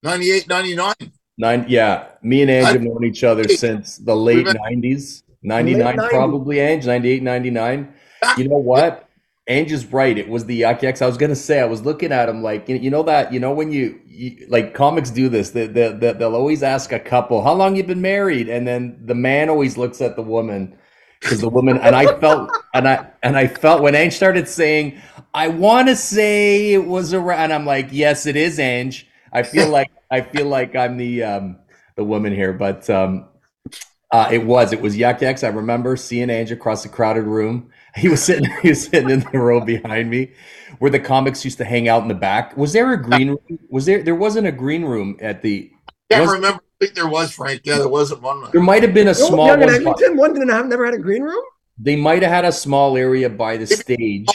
[0.03, 0.47] 1990.
[0.49, 0.95] 99
[1.37, 2.11] Nine, yeah.
[2.23, 6.11] Me and Ange I- have known each other since the late '90s, '99 90s.
[6.11, 6.61] probably.
[6.61, 7.93] Ange, '98, '99.
[8.39, 9.09] You know what?
[9.47, 10.17] Ange is right.
[10.17, 11.03] It was the Yuk Yuk's.
[11.03, 11.61] I was gonna say.
[11.61, 14.73] I was looking at him like you, know that you know when you, you like
[14.73, 15.51] comics do this.
[15.51, 18.99] They, they, they, they'll always ask a couple, "How long you been married?" And then
[19.05, 20.79] the man always looks at the woman
[21.21, 24.99] because the woman and I felt and I and I felt when Ange started saying,
[25.35, 29.69] "I want to say it was around," I'm like, "Yes, it is, Ange." I feel
[29.69, 31.59] like I feel like I'm the um,
[31.97, 33.27] the woman here, but um,
[34.11, 35.45] uh, it was it was Yuck Yucks.
[35.45, 37.71] I remember seeing Ange across the crowded room.
[37.97, 40.33] He was sitting he was sitting in the row behind me,
[40.79, 42.57] where the comics used to hang out in the back.
[42.57, 43.59] Was there a green room?
[43.69, 45.71] Was there there wasn't a green room at the?
[46.11, 48.93] can't Was- remember i think there was frank yeah there wasn't one There might have
[48.93, 49.75] been a Oh, small Yonge and one.
[49.81, 51.43] Eglinton, one didn't have never had a green room.
[51.79, 54.29] They might have had a small area by the stage.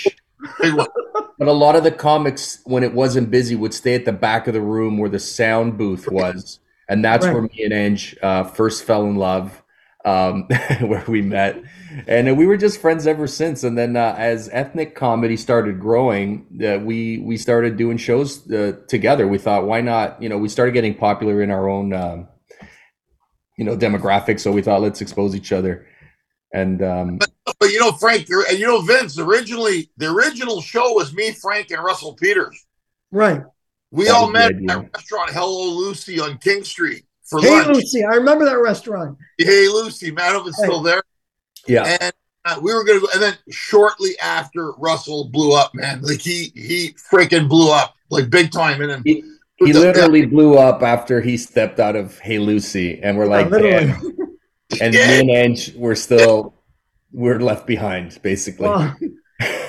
[0.59, 4.47] But a lot of the comics, when it wasn't busy, would stay at the back
[4.47, 7.33] of the room where the sound booth was, and that's Right.
[7.33, 9.61] where me and Ange uh, first fell in love,
[10.05, 10.47] um,
[10.81, 11.61] where we met,
[12.07, 13.63] and uh, we were just friends ever since.
[13.63, 18.73] And then uh, as ethnic comedy started growing, uh, we we started doing shows uh,
[18.87, 19.27] together.
[19.27, 20.21] We thought, why not?
[20.21, 22.27] You know, we started getting popular in our own, um,
[23.57, 24.39] you know, demographic.
[24.39, 25.87] So we thought, let's expose each other.
[26.53, 27.19] And um,
[27.59, 29.19] But you know, Frank, and you know, Vince.
[29.19, 32.65] Originally, the original show was me, Frank, and Russell Peters.
[33.11, 33.41] Right.
[33.91, 37.75] We That all met at a restaurant Hello Lucy on King Street for Hey, lunch.
[37.75, 39.17] Lucy, I remember that restaurant.
[39.37, 41.01] Hey Lucy, man, I don't if it's still there.
[41.67, 42.13] Yeah, And
[42.45, 46.51] uh, we were gonna go, and then shortly after Russell blew up, man, like he
[46.55, 49.23] he freaking blew up like big time, and then he,
[49.57, 53.87] he literally blew up after he stepped out of Hey Lucy, and we're like, literally.
[53.87, 54.01] damn.
[54.81, 55.07] and Yeah.
[55.07, 56.53] me and Ange were still
[57.11, 58.67] we're left behind, basically.
[58.69, 58.95] Well,
[59.41, 59.67] I,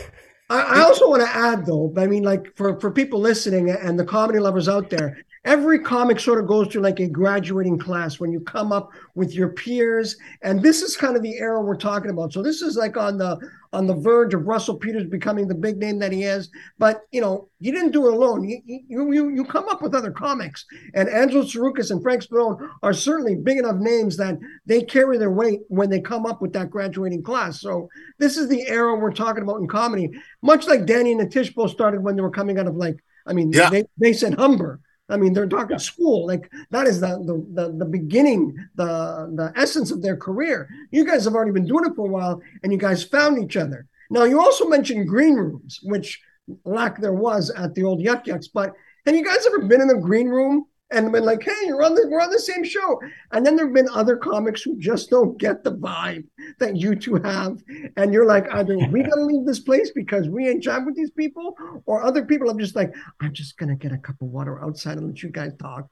[0.51, 4.05] I also want to add though, I mean, like for, for people listening and the
[4.05, 8.31] comedy lovers out there, every comic sort of goes through like a graduating class when
[8.31, 10.17] you come up with your peers.
[10.43, 12.33] And this is kind of the era we're talking about.
[12.33, 13.39] So this is like on the
[13.73, 16.51] on the verge of Russell Peters becoming the big name that he is.
[16.79, 18.47] But you know, you didn't do it alone.
[18.47, 20.67] You you you, you come up with other comics.
[20.95, 25.31] And Angelo Tsarouchas and Frank Spadone are certainly big enough names that they carry their
[25.31, 27.61] weight when they come up with that graduating class.
[27.61, 30.11] So this is the era we're talking about in comedy
[30.43, 33.33] much like Danny and the Tishbo started when they were coming out of like, I
[33.33, 33.71] mean, Yeah.
[33.71, 34.81] they, they said Humber.
[35.11, 36.27] I mean, they're talking school.
[36.27, 40.69] Like that is the, the the the beginning, the the essence of their career.
[40.91, 43.57] You guys have already been doing it for a while, and you guys found each
[43.57, 43.87] other.
[44.11, 46.21] Now, you also mentioned green rooms, which
[46.65, 48.49] lack there was at the old Yuck Yucks.
[48.53, 48.75] But
[49.07, 51.95] have you guys ever been in the green room and been like, "Hey, you're on
[51.95, 53.01] the we're on the same show"?
[53.33, 56.27] And then there've been other comics who just don't get the vibe
[56.59, 57.63] that you two have,
[57.97, 61.11] and you're like, either we gotta leave this place because we ain't chatting with these
[61.13, 64.63] people, or other people are just like, I'm just gonna get a cup of water
[64.63, 65.87] outside and let you guys talk.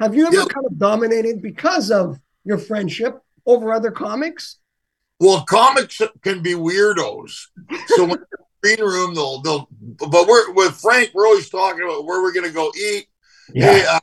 [0.00, 0.44] Have you ever Yeah.
[0.44, 4.58] kind of dominated because of your friendship over other comics?
[5.20, 7.46] Well, comics can be weirdos.
[7.88, 8.18] So when
[8.62, 9.68] green room, they'll they'll.
[9.98, 11.10] But we're with Frank.
[11.12, 13.06] We're always talking about where we're gonna go eat.
[13.52, 13.98] Hey, uh,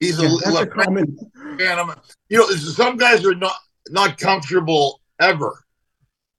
[0.00, 1.16] he's a, Yeah, a common.
[1.78, 3.56] I'm a- you know, some guys are not
[3.90, 5.64] not comfortable ever.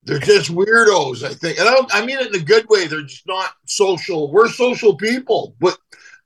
[0.03, 2.87] They're just weirdos, I think, and I, don't, I mean it in a good way.
[2.87, 4.31] They're just not social.
[4.31, 5.77] We're social people, but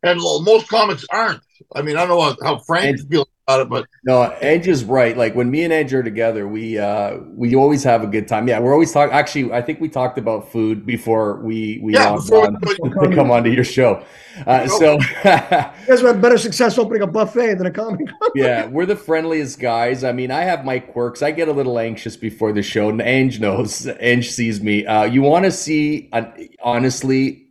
[0.03, 1.41] and most comics aren't.
[1.75, 4.85] I mean, I don't know how Frank And- feels about it, but No, Ange is
[4.85, 5.17] right.
[5.17, 8.47] Like when me and Edge are together, we uh we always have a good time.
[8.47, 9.13] Yeah, we're always talking.
[9.13, 13.31] Actually, I think we talked about food before we we Yeah, before- on to come
[13.31, 14.03] onto your show.
[14.47, 18.07] Uh, so You guys have had better success opening a buffet than a comic.
[18.33, 20.03] yeah, we're the friendliest guys.
[20.03, 21.21] I mean, I have my quirks.
[21.21, 23.87] I get a little anxious before the show, and Ange knows.
[23.99, 24.85] Ange sees me.
[24.87, 26.09] Uh, you want to see?
[26.13, 26.23] Uh,
[26.63, 27.42] honestly,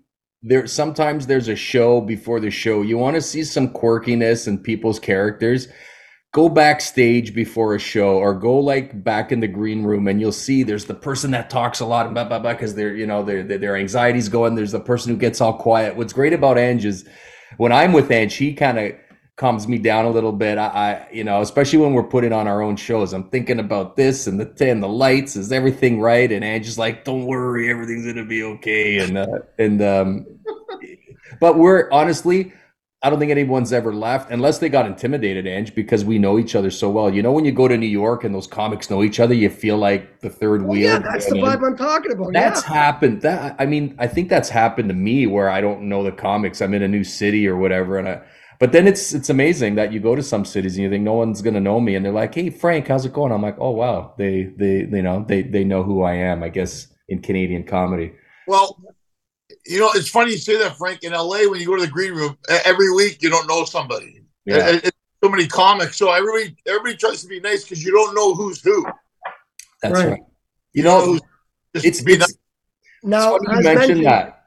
[0.43, 2.83] there sometimes there's a show before the show.
[2.83, 5.69] You want to see some quirkiness and people's characters.
[6.33, 10.33] Go backstage before a show, or go like back in the green room, and you'll
[10.33, 13.07] see there's the person that talks a lot, and blah blah blah, because they're you
[13.07, 14.55] know their their their anxiety's going.
[14.55, 15.95] There's the person who gets all quiet.
[15.95, 17.05] What's great about Ange is
[17.59, 18.93] when I'm with Ange, he kind of
[19.37, 20.59] calms me down a little bit.
[20.59, 23.97] I, I, you know, especially when we're putting on our own shows, I'm thinking about
[23.97, 25.37] this and the and the lights.
[25.37, 26.31] Is everything right?
[26.31, 29.27] And Ange's like, "Don't worry, everything's gonna be okay." And uh,
[29.59, 30.27] and um,
[31.41, 32.53] but we're honestly.
[33.05, 36.55] I don't think anyone's ever left unless they got intimidated, Ange, because we know each
[36.55, 37.13] other so well.
[37.13, 39.51] You know, when you go to New York and those comics know each other, you
[39.51, 40.83] feel like the third Well, wheel.
[40.83, 42.33] yeah, that's the vibe I'm talking about.
[42.33, 42.69] That's yeah.
[42.69, 43.23] happened.
[43.23, 46.61] That I mean, I think that's happened to me where I don't know the comics.
[46.63, 48.21] I'm in a new city or whatever, and I.
[48.63, 51.15] But then it's it's amazing that you go to some cities and you think no
[51.15, 53.73] one's gonna know me, and they're like, "Hey, Frank, how's it going?" I'm like, "Oh
[53.73, 57.65] wow, they they you know they they know who I am." I guess in Canadian
[57.65, 58.13] comedy.
[58.47, 58.81] Well,
[59.67, 61.03] you know, it's funny you say that, Frank.
[61.03, 64.23] In LA, when you go to the green room every week, you don't know somebody.
[64.45, 67.91] Yeah, It- it's so many comics, so everybody everybody tries to be nice because you
[67.91, 68.87] don't know who's who.
[69.83, 70.11] that's Right.
[70.13, 70.23] right.
[70.73, 71.21] You know, who's-
[71.75, 72.39] just it's be it's, nice.
[73.03, 74.45] Now, it's funny you mentioned mentioned, that.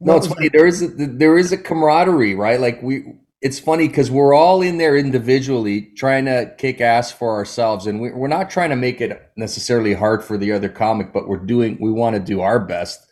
[0.00, 0.48] No, it's funny.
[0.48, 0.52] that?
[0.58, 2.58] There is a, there is a camaraderie, right?
[2.58, 3.04] Like we,
[3.42, 8.00] it's funny because we're all in there individually trying to kick ass for ourselves, and
[8.00, 11.38] we, we're not trying to make it necessarily hard for the other comic, but we're
[11.38, 11.76] doing.
[11.80, 13.04] We want to do our best.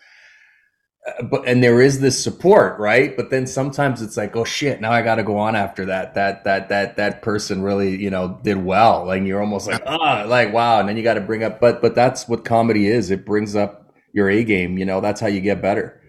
[1.05, 3.17] Uh, but and there is this support, right?
[3.17, 6.15] But then sometimes it's like, oh shit, now I got to go on after that.
[6.15, 9.07] That that that that person really, you know, did well.
[9.07, 11.59] Like you're almost like, ah, like wow, and then you got to bring up.
[11.59, 13.11] But but that's what comedy is.
[13.11, 14.79] It brings up your A game.
[14.79, 16.00] You know, that's how you get better.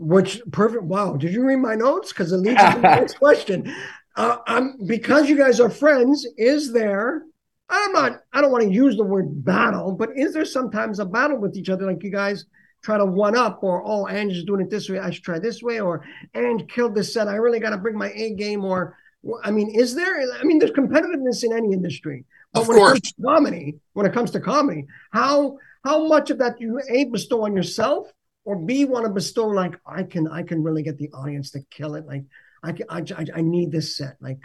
[0.00, 0.84] Which perfect.
[0.84, 1.16] Wow.
[1.16, 2.08] Did you read my notes?
[2.10, 3.72] Because it leads to the next question.
[4.16, 6.26] Uh, I'm because you guys are friends.
[6.38, 7.22] Is there?
[7.68, 8.22] I'm not.
[8.32, 11.54] I don't want to use the word battle, but is there sometimes a battle with
[11.56, 11.86] each other?
[11.86, 12.46] Like you guys
[12.82, 15.38] try to one up or oh Ange is doing it this way, I should try
[15.38, 18.64] this way, or Ange killed this set, I really got to bring my A game.
[18.64, 18.96] Or
[19.44, 20.20] I mean, is there?
[20.40, 24.06] I mean, there's competitiveness in any industry, but Of when it comes to comedy, when
[24.06, 28.10] it comes to comedy, how how much of that do you a bestow on yourself,
[28.44, 31.60] or b want to bestow like I can I can really get the audience to
[31.70, 32.24] kill it, like
[32.62, 34.38] I can, I, I, I need this set, like.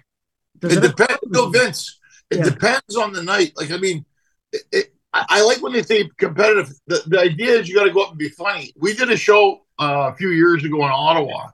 [0.60, 2.00] does It depends, no, Vince.
[2.30, 2.44] It Yeah.
[2.46, 3.52] depends on the night.
[3.58, 4.06] Like, I mean,
[4.54, 6.72] it, it, I, I like when they say competitive.
[6.88, 8.74] The, the idea is you got to go up and be funny.
[8.78, 11.50] We did a show uh, a few years ago in Ottawa.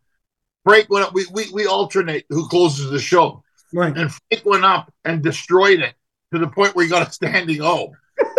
[0.63, 1.13] Frank went up.
[1.15, 3.97] We, we we alternate who closes the show, Right.
[3.97, 5.95] and Frank went up and destroyed it
[6.31, 7.93] to the point where he got a standing O.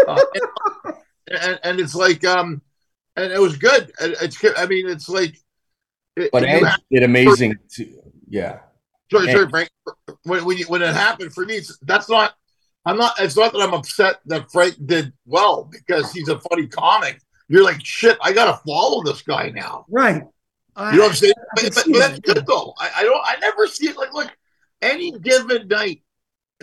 [0.07, 0.21] Uh,
[0.85, 0.95] and,
[1.41, 2.63] and, and it's like, um,
[3.17, 3.93] and it was good.
[4.01, 5.37] It's, I mean, it's like,
[6.17, 7.57] it, But you did amazing.
[7.71, 8.01] Too.
[8.29, 8.61] Yeah.
[9.11, 9.71] Sorry, sorry, Frank.
[10.25, 12.35] When when, you, when it happened for me, it's, that's not.
[12.85, 13.15] I'm not.
[13.21, 17.21] It's not that I'm upset that Frank did well because he's a funny comic.
[17.49, 18.19] You're like shit.
[18.23, 19.85] I gotta follow this guy now.
[19.89, 20.17] Right.
[20.17, 21.35] You know what I'm saying?
[21.39, 22.75] I But, can but, but that's good though.
[22.79, 23.21] I, I don't.
[23.25, 24.31] I never see it like look.
[24.81, 26.03] Any given night,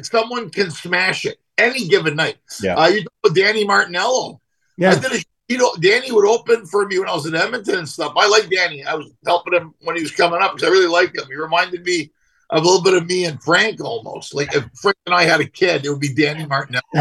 [0.02, 1.38] someone can smash it.
[1.58, 2.38] Any given night.
[2.62, 2.76] Yeah.
[2.76, 4.36] Uh, you know, with Danny Martinello.
[4.36, 4.38] I
[4.78, 5.00] Yeah.
[5.00, 7.90] did a, you know, Danny would open for me when I was in Edmonton and
[7.90, 8.14] stuff.
[8.16, 8.86] I like Danny.
[8.86, 11.26] I was helping him when he was coming up because I really liked him.
[11.28, 12.12] He reminded me
[12.52, 14.34] of a little bit of me and Frank almost.
[14.36, 16.80] Like if Frank and I had a kid, it would be Danny Martinello.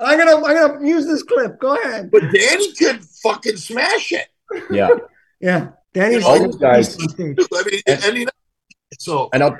[0.00, 1.58] I'm gonna I'm gonna use this clip.
[1.58, 2.10] Go ahead.
[2.10, 4.28] But Danny could fucking smash it.
[4.70, 4.88] Yeah.
[5.40, 5.68] Yeah.
[5.92, 7.34] Danny's All these guys- I mean,
[7.86, 8.26] and he,
[8.98, 9.58] so And I'll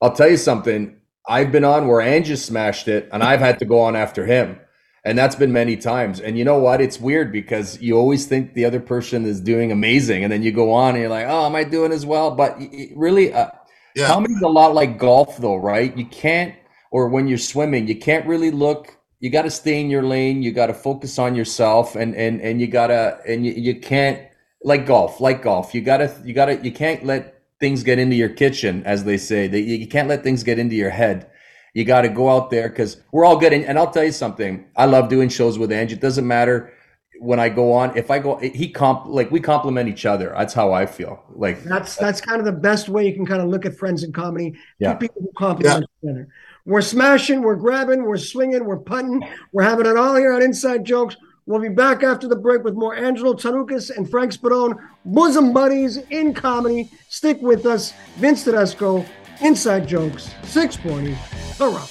[0.00, 0.96] I'll tell you something.
[1.28, 4.58] I've been on where Angie smashed it, and I've had to go on after him,
[5.04, 6.20] and that's been many times.
[6.20, 6.80] And you know what?
[6.80, 10.52] It's weird because you always think the other person is doing amazing, and then you
[10.52, 12.58] go on and you're like, "Oh, am I doing as well?" But
[12.94, 13.50] really, uh,
[13.96, 15.96] yeah, comedy's a lot like golf, though, right?
[15.96, 16.54] You can't,
[16.90, 18.96] or when you're swimming, you can't really look.
[19.18, 20.42] You got to stay in your lane.
[20.42, 24.20] You got to focus on yourself, and and and you gotta, and you, you can't
[24.62, 25.74] like golf, like golf.
[25.74, 29.48] You gotta, you gotta, you can't let things get into your kitchen, as they say.
[29.48, 31.28] That you can't let things get into your head.
[31.74, 33.52] You got to go out there because we're all good.
[33.52, 34.66] And, and I'll tell you something.
[34.76, 35.94] I love doing shows with Angie.
[35.94, 36.72] It doesn't matter
[37.18, 37.96] when I go on.
[37.96, 40.34] If I go, he comp like we complement each other.
[40.36, 41.22] That's how I feel.
[41.34, 44.02] Like That's that's kind of the best way you can kind of look at friends
[44.02, 44.54] in comedy.
[44.78, 44.92] Yeah.
[44.92, 46.28] Two people who complement each other.
[46.64, 50.84] We're smashing, we're grabbing, we're swinging, we're punting, we're having it all here on Inside
[50.84, 51.16] Jokes.
[51.44, 55.96] We'll be back after the break with more Angelo Tsarouchas and Frank Spadone, bosom buddies
[55.96, 56.88] in comedy.
[57.08, 57.92] Stick with us.
[58.16, 59.04] Vince Tedesco,
[59.42, 61.14] Inside Jokes, 640.
[61.58, 61.86] Hurrah.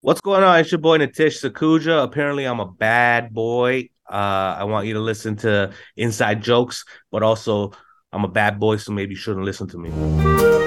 [0.00, 0.58] What's going on?
[0.58, 2.02] It's your boy Natish Sakhuja.
[2.02, 3.88] Apparently, I'm a bad boy.
[4.10, 7.72] Uh, I want you to listen to inside jokes, but also
[8.12, 10.63] I'm a bad boy, so maybe you shouldn't listen to me.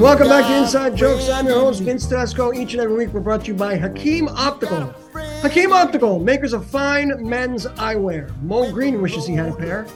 [0.00, 1.28] Welcome back to Inside Jokes.
[1.28, 2.54] I'm your host, Vince Tedesco.
[2.54, 4.94] Each and every week, we're brought to you by Hakeem Optical.
[5.42, 8.34] Hakeem Optical, makers of fine men's eyewear.
[8.40, 9.86] Moe Greene wishes he had a pair.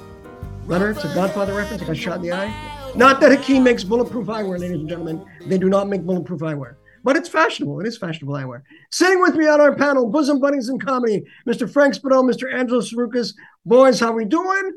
[0.67, 1.83] Leonard, it's a Godfather reference.
[1.83, 2.93] I got shot in the eye.
[2.95, 5.25] Not that Hakeem makes bulletproof eyewear, ladies and gentlemen.
[5.47, 6.75] They do not make bulletproof eyewear.
[7.03, 7.81] But it's fashionable.
[7.81, 8.61] It is fashionable eyewear.
[8.91, 11.69] Sitting with me on our panel, bosom buddies in comedy, Mr.
[11.69, 12.53] Frank Spadone, Mr.
[12.53, 13.33] Angelo Tsarouchas.
[13.65, 14.73] Boys, how we doing?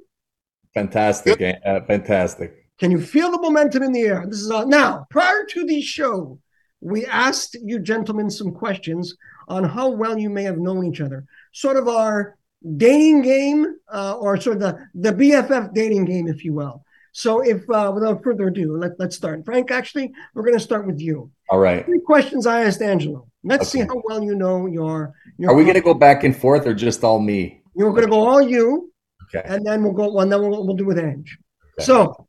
[0.74, 2.67] fantastic, uh, fantastic.
[2.80, 4.26] Can you feel the momentum in the air?
[4.28, 4.68] This is all.
[4.68, 6.40] Now, prior to the show,
[6.80, 9.16] we asked you gentlemen some questions
[9.48, 11.26] on how well you may have known each other.
[11.54, 12.38] Sort of our
[12.78, 16.84] dating game, uh, or sort of the, the BFF dating game, if you will.
[17.14, 19.44] So, if uh, without further ado, let, let's start.
[19.44, 21.32] Frank, actually, we're going to start with you.
[21.50, 21.84] All right.
[21.84, 23.28] Three questions I asked Angelo.
[23.44, 25.14] Let's see how well you know your.
[25.40, 27.64] your Are we going to go back and forth or just all me?
[27.76, 28.92] You're going to go all you,
[29.34, 29.42] Okay.
[29.48, 30.20] and then we'll go.
[30.20, 31.40] And then we'll, we'll do with Ange.
[31.80, 31.86] Okay.
[31.86, 32.27] So,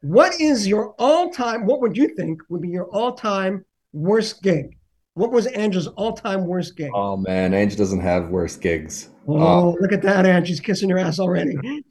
[0.00, 1.66] what is your all-time?
[1.66, 4.76] What would you think would be your all-time worst gig?
[5.14, 6.90] What was Ange's all-time worst gig?
[6.94, 9.10] Oh man, Ange doesn't have worst gigs.
[9.26, 10.46] Oh, look at that, Ange!
[10.46, 11.56] She's kissing your ass already.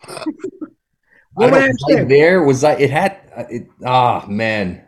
[1.38, 4.26] What don't would know, Ange was I there was I it had uh, it ah
[4.28, 4.84] man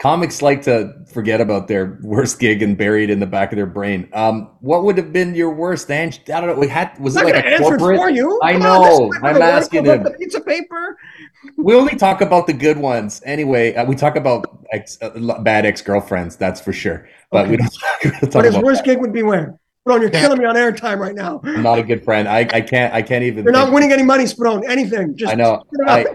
[0.00, 3.56] comics like to forget about their worst gig and bury it in the back of
[3.56, 6.98] their brain um what would have been your worst Ange I don't know we had
[6.98, 8.40] was I'm it like a corporate for you.
[8.42, 10.96] I Come on, know like I'm asking him The pizza paper.
[11.58, 15.10] we only talk about the good ones anyway uh, we talk about ex, uh,
[15.42, 18.86] bad ex-girlfriends that's for sure but we don't talk, we don't But his worst that.
[18.86, 19.58] gig would be where?
[19.86, 21.40] Spadone, you're killing me on airtime right now.
[21.44, 24.02] I'm not a good friend I, I can't I can't even You're not winning any
[24.02, 24.62] money, Spadone.
[24.68, 25.16] Anything.
[25.16, 26.06] Just I know I.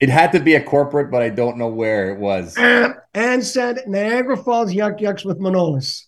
[0.00, 2.56] it had to be a corporate but I don't know where it was
[3.14, 6.04] and said Niagara Falls Yuk Yuk's with Manolis.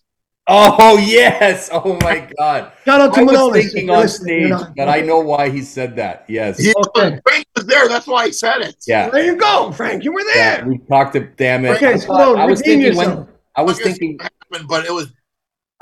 [0.47, 1.69] Oh yes!
[1.71, 2.71] Oh my God!
[2.83, 3.57] Shout out to I was Manolis.
[3.65, 4.75] If thinking on listening, stage, not.
[4.75, 6.25] but I know why he said that.
[6.27, 6.57] Yes.
[6.57, 7.19] He, Okay.
[7.23, 7.87] Frank was there.
[7.87, 8.75] That's why he said it.
[8.87, 9.09] Yeah.
[9.11, 10.03] There you go, Frank.
[10.03, 10.65] You were Yeah, there.
[10.67, 11.69] we talked to damn it.
[11.75, 13.19] Okay, I, so I was thinking yourself.
[13.19, 15.13] when I was thinking happened, but it was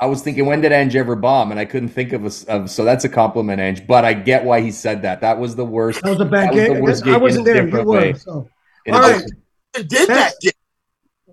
[0.00, 2.44] I was thinking when did Ange ever bomb, and I couldn't think of a s-
[2.44, 3.86] of so that's a compliment, Ange.
[3.86, 5.20] But I get why he said that.
[5.20, 6.02] That was the worst.
[6.02, 7.56] That was a bad That was the worst I wasn't there.
[7.56, 7.98] You different were.
[7.98, 8.12] way.
[8.14, 8.48] So.
[8.86, 9.12] in All a right.
[9.18, 9.36] different-
[9.76, 10.34] it did that.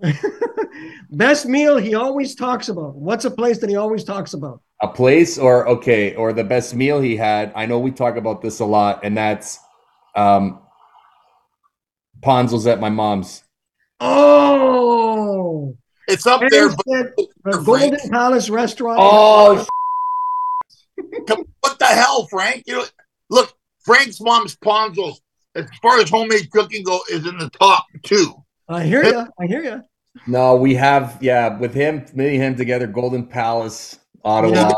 [1.10, 2.94] Best meal he always talks about.
[2.94, 4.60] What's a place that he always talks about?
[4.80, 7.50] a place or okay or the best meal he had.
[7.56, 9.58] I know we talk about this a lot, and that's
[10.14, 10.60] um
[12.22, 13.42] Ponzo's at my mom's.
[13.98, 15.17] Oh,
[16.08, 17.66] It's up Aaron there, but said the Frank.
[17.66, 18.98] Golden Palace restaurant.
[19.00, 19.66] Oh,
[21.26, 22.64] come, what the hell, Frank?
[22.66, 22.84] You know,
[23.28, 25.20] look, Frank's mom's Ponzo's,
[25.54, 28.34] as far as homemade cooking go, is in the top two.
[28.68, 29.26] I hear you.
[29.38, 29.82] I hear you.
[30.26, 34.72] no, we have yeah with him, me and him together, Golden Palace, Ottawa.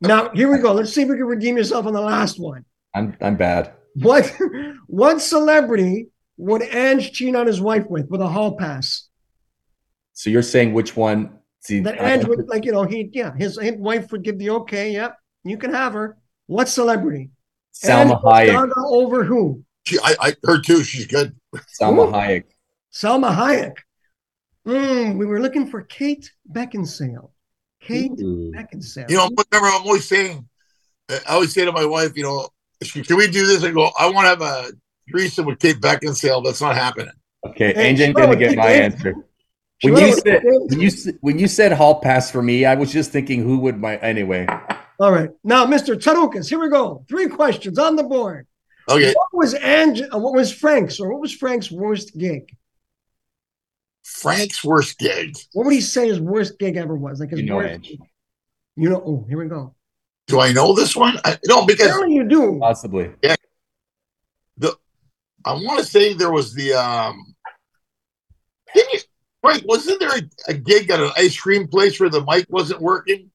[0.00, 0.72] Now here we go.
[0.72, 2.64] Let's see if we can redeem yourself on the last one.
[2.94, 3.72] I'm I'm bad.
[3.94, 4.32] What
[4.86, 9.07] what celebrity would Ange cheat on his wife with with a hall pass?
[10.18, 11.38] So you're saying which one?
[11.60, 14.36] See, That I- Ange would like, you know, he yeah, his, his wife would give
[14.36, 16.16] the okay, yep, you can have her.
[16.48, 17.30] What celebrity?
[17.72, 18.46] Salma Ange Hayek.
[18.46, 19.62] Gaga over who?
[19.86, 20.82] She, I, I, her too.
[20.82, 21.36] She's good.
[21.80, 22.12] Salma Ooh.
[22.12, 22.44] Hayek.
[22.92, 23.76] Salma Hayek.
[24.66, 27.30] Mm, we were looking for Kate Beckinsale.
[27.80, 28.50] Kate Ooh.
[28.52, 29.08] Beckinsale.
[29.08, 30.48] You know, remember, I'm always saying,
[31.08, 32.48] I always say to my wife, you know,
[32.82, 33.62] she, can we do this?
[33.62, 34.72] I go, I want to have a
[35.08, 36.44] threesome with Kate Beckinsale.
[36.44, 37.14] That's not happening.
[37.46, 39.14] Okay, Hey, Ange ain't gonna get my answer.
[39.78, 42.92] She When you said when you when you said hall pass for me, I was
[42.92, 44.46] just thinking who would my anyway.
[45.00, 45.30] All right.
[45.44, 45.94] Now, Mr.
[45.94, 47.04] Tsarouchas, here we go.
[47.08, 48.48] Three questions on the board.
[48.88, 52.48] Okay, What was Ange, uh, what was Frank's or what was Frank's worst gig?
[54.02, 55.36] Frank's worst gig.
[55.52, 57.20] What would he say his worst gig ever was?
[57.20, 57.74] Like his You know, worst.
[57.74, 57.98] Ange.
[58.76, 59.74] You know, oh, here we go.
[60.26, 61.18] Do I know this one?
[61.24, 62.58] I, no, because Apparently you do.
[62.58, 63.10] Possibly.
[63.22, 63.36] Yeah.
[64.56, 64.74] The
[65.44, 67.34] I want to say there was the um.
[68.74, 69.00] Can you,
[69.48, 72.80] Frank, wasn't there a, a gig at an ice cream place where the mic wasn't
[72.80, 73.30] working?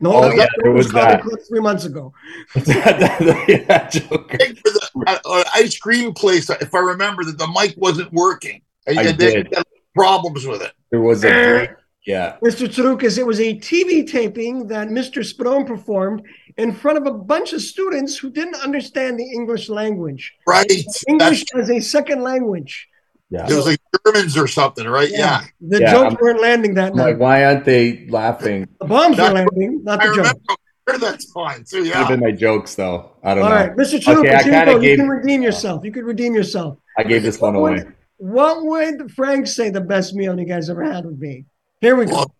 [0.00, 1.22] No, Oh, that, yeah, that was was that.
[1.48, 2.12] Three months ago.
[2.66, 4.36] yeah, Joker.
[4.36, 5.20] Gig the at
[5.54, 9.34] ice cream place, if I remember, that the mic wasn't working, and, I and they
[9.34, 9.54] did.
[9.54, 9.64] had
[9.94, 10.72] problems with it.
[10.90, 11.76] There was a
[12.06, 12.36] yeah.
[12.44, 12.68] Mr.
[12.68, 13.54] Tsarouchas, it was a eh.
[13.54, 15.24] TV taping that Mr.
[15.24, 16.22] Spadone performed
[16.58, 20.34] in front of a bunch of students who didn't understand the English language.
[20.46, 20.70] Right?
[21.08, 22.88] English That's, as a second language.
[23.34, 23.50] Yeah.
[23.50, 25.08] it was like Germans or something, right?
[25.10, 25.42] Yeah.
[25.60, 28.68] The Yeah, jokes I'm- weren't landing that I'm like, why aren't they laughing?
[28.80, 30.28] The bombs were landing, not I the remember.
[30.48, 30.60] jokes.
[30.88, 31.78] Sure, That's fine too.
[31.78, 31.94] Could Yeah.
[31.98, 33.10] have been my jokes though.
[33.24, 33.54] I don't All know.
[33.56, 33.98] right, Mr.
[33.98, 34.80] Tsarouchas, Okay, I you kinda go.
[34.80, 35.84] You can redeem yourself.
[35.84, 36.76] You could redeem yourself.
[36.98, 37.84] I gave this one What away.
[37.84, 41.46] would, what would Frank say the best meal you guys ever had would be?
[41.80, 42.12] Here we go.
[42.12, 42.34] Well,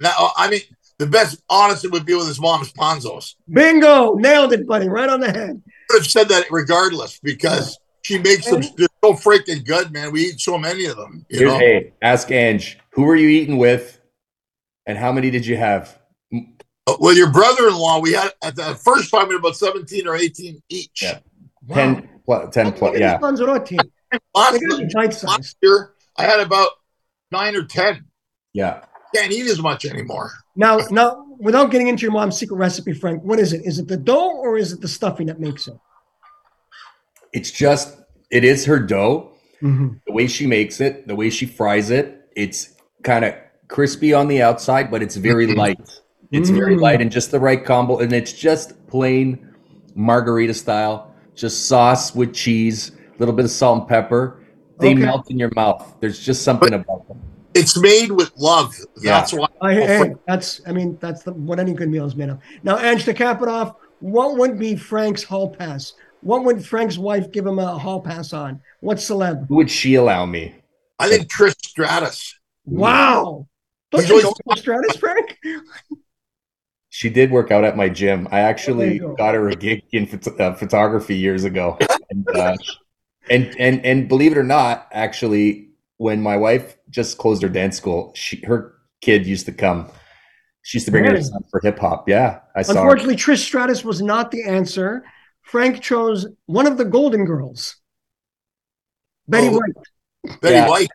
[0.00, 0.60] now, I mean,
[0.98, 3.34] the best, honestly, would be with his mom's Ponzos.
[3.52, 4.14] Bingo!
[4.14, 4.88] Nailed it, buddy.
[4.88, 5.60] Right on the head.
[5.66, 10.12] I would have said that regardless because she makes them they're so freaking good, man.
[10.12, 11.24] We eat so many of them.
[11.28, 12.78] You Here's, know, hey, ask Ange.
[12.90, 14.00] Who were you eating with,
[14.86, 15.98] and how many did you have?
[16.86, 20.16] Uh, with your brother-in-law, we had at the first time we had about seventeen or
[20.16, 21.02] eighteen each.
[21.02, 21.18] Yeah.
[21.72, 22.98] Ten, pl- ten plus.
[22.98, 23.18] Yeah.
[23.18, 23.78] Panzerotti.
[24.34, 25.24] Last, They gotta be bite-sized.
[25.24, 26.68] last year, I had about
[27.32, 28.04] nine or ten.
[28.52, 28.84] Yeah.
[29.14, 30.30] Can't eat as much anymore.
[30.56, 33.62] Now, now, without getting into your mom's secret recipe, Frank, what is it?
[33.64, 35.74] Is it the dough or is it the stuffing that makes it?
[37.34, 37.98] It's just,
[38.30, 39.32] it is her dough.
[39.60, 40.00] Mhm.
[40.06, 42.70] The way she makes it, the way she fries it, it's
[43.02, 43.34] kind of
[43.68, 45.56] crispy on the outside, but it's very Mhm.
[45.56, 45.80] light.
[46.30, 46.80] It's very Mm.
[46.80, 47.98] light and just the right combo.
[47.98, 49.38] And it's just plain
[49.94, 54.38] margarita style, just sauce with cheese, a little bit of salt and pepper.
[54.80, 55.02] They Okay.
[55.02, 55.94] melt in your mouth.
[56.00, 57.18] There's just something about them.
[57.54, 58.74] It's made with love.
[59.02, 59.46] That's why.
[59.60, 62.38] I, hey, that's, I mean, that's the, what any good meal is made of.
[62.64, 65.92] Now, Ange, to cap it off, what would be Frank's hall pass?
[66.24, 68.62] What would Frank's wife give him a hall pass on?
[68.80, 69.46] What celeb?
[69.48, 70.54] Who would she allow me?
[70.98, 72.34] I think Trish Stratus.
[72.64, 73.46] Wow.
[73.90, 75.38] Don't you always- know Stratus, Frank?
[76.88, 78.28] She did work out at my gym.
[78.30, 79.16] I actually go.
[79.16, 81.76] got her a gig in phot- uh, photography years ago,
[82.08, 82.56] and, uh,
[83.28, 87.76] and and and believe it or not, actually, when my wife just closed her dance
[87.76, 89.90] school, she her kid used to come.
[90.62, 92.08] She used to bring her son for hip hop.
[92.08, 92.74] Yeah, I saw.
[92.74, 92.80] Her.
[92.82, 95.04] Unfortunately, Trish Stratus was not the answer.
[95.44, 97.76] Frank chose one of the Golden Girls,
[99.28, 99.52] Betty Oh.
[99.58, 100.68] White, Betty Yeah.
[100.68, 100.88] White.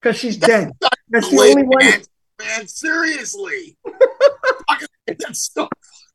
[0.00, 0.70] because she's dead.
[1.10, 1.84] That's the only one.
[1.84, 2.00] Man,
[2.38, 3.76] man, seriously.
[5.06, 5.68] That's so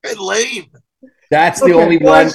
[0.03, 0.71] fucking lame.
[1.29, 2.31] That's the Okay, only one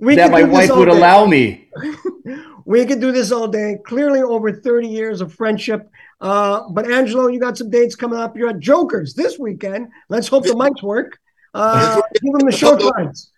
[0.00, 0.90] We that my wife would day.
[0.96, 1.68] allow me.
[2.64, 3.78] we could do this all day.
[3.86, 5.88] Clearly, over 30 years of friendship.
[6.20, 8.36] Uh, but Angelo, you got some dates coming up.
[8.36, 9.88] You're at Jokers this weekend.
[10.08, 11.18] Let's hope the mics work.
[11.54, 13.30] Uh, give them the show times.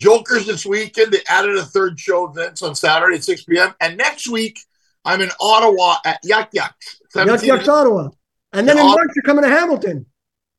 [0.00, 1.12] Jokers this weekend.
[1.12, 3.74] They added a third show, Vince, on Saturday at 6 p.m.
[3.80, 4.58] And next week,
[5.04, 7.00] I'm in Ottawa at Yuk Yuk's.
[7.14, 8.08] Yuck 17 Yucks Ottawa.
[8.52, 8.96] And then in Ottawa.
[8.96, 10.06] March, you're coming to Hamilton.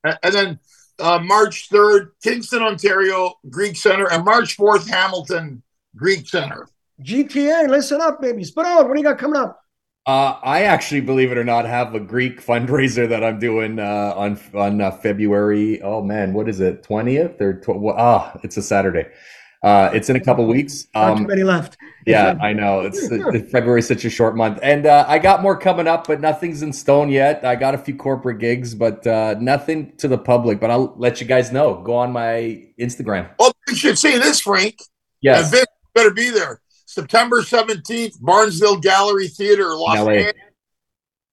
[0.03, 0.59] And then
[0.99, 4.11] uh, March 3rd, Kingston, Ontario, Greek Center.
[4.11, 5.63] And March 4th, Hamilton,
[5.95, 6.67] Greek Center.
[7.01, 8.43] GTA, listen up, baby.
[8.43, 9.59] Spadone, what do you got coming up?
[10.07, 14.13] Uh, I actually, believe it or not, have a Greek fundraiser that I'm doing uh,
[14.15, 15.79] on on uh, February.
[15.81, 16.81] Oh man, what is it?
[16.83, 18.35] Twentieth or tw- ah?
[18.43, 19.05] it's a Saturday.
[19.63, 20.87] Uh, it's in a couple weeks.
[20.95, 21.77] Not too Um, many left.
[22.07, 22.79] yeah, I know.
[22.81, 23.07] It's
[23.51, 26.73] February, such a short month, and uh, I got more coming up, but nothing's in
[26.73, 27.45] stone yet.
[27.45, 30.59] I got a few corporate gigs, but uh, nothing to the public.
[30.59, 31.79] But I'll let you guys know.
[31.83, 33.29] Go on my Instagram.
[33.37, 34.79] Oh, you should see this, Frank.
[35.21, 35.43] Yes.
[35.43, 36.59] And Vince better be there.
[36.95, 40.11] September 17th, Barnsdall Gallery Theater, Los LA.
[40.11, 40.33] Angeles.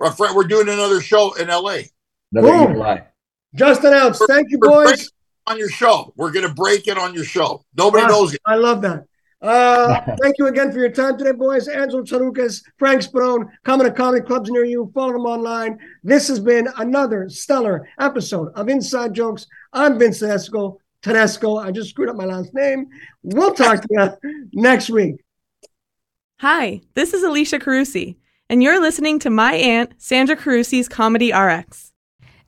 [0.01, 1.79] Our friend, we're doing another show in LA.
[2.33, 2.71] Another Boom.
[2.71, 3.07] evil eye.
[3.57, 4.23] Just announced.
[4.29, 5.11] Thank you, boys.
[5.49, 6.13] on your show.
[6.17, 7.65] We're going to break it on your show.
[7.77, 8.09] Nobody Wow.
[8.11, 8.41] knows it.
[8.47, 9.05] I love that.
[9.43, 11.67] Uh, thank you again for your time today, boys.
[11.67, 14.93] Angelo Tsarouchas, Frank Spadone, coming to comedy clubs near you.
[14.95, 15.79] Follow them online.
[16.05, 19.47] This has been another stellar episode of Inside Jokes.
[19.73, 20.79] I'm Vince Tedesco.
[21.03, 21.57] Tedesco.
[21.57, 22.87] I just screwed up my last name.
[23.25, 23.89] We'll talk to
[24.23, 25.17] you next week.
[26.41, 28.14] Hi, this is Alicia Carusi,
[28.49, 31.93] and you're listening to my aunt, Sandra Carusi's Comedy RX.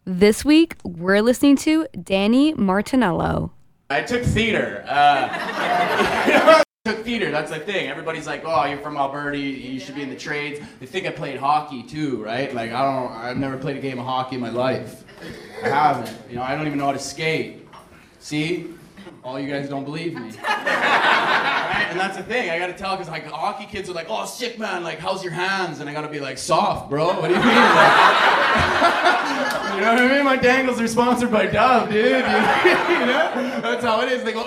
[0.05, 3.51] This week, we're listening to Danny Martinello.
[3.91, 4.85] I took theater.
[4.87, 7.33] Uh, I took theater.
[7.33, 7.89] That's the thing.
[7.89, 9.37] Everybody's like, "Oh, you're from Alberta.
[9.37, 12.55] You, you should be in the trades." They think I played hockey too, right?
[12.55, 13.11] Like I don't.
[13.11, 15.03] I've never played a game of hockey in my life.
[15.65, 16.17] I haven't.
[16.31, 17.67] You know, I don't even know how to skate.
[18.21, 18.73] See,
[19.25, 20.31] all you guys don't believe me.
[21.89, 22.51] And that's the thing.
[22.51, 24.83] I gotta tell because like hockey kids are like, "Oh, sick man.
[24.85, 27.07] Like, how's your hands?" And I gotta be like, "Soft, bro.
[27.07, 27.97] What do you mean?" Like,
[29.75, 30.25] you know what I mean?
[30.25, 32.25] My dangles are sponsored by Dove, dude.
[32.91, 33.61] You, know?
[33.63, 34.25] That's how it is.
[34.25, 34.43] They go,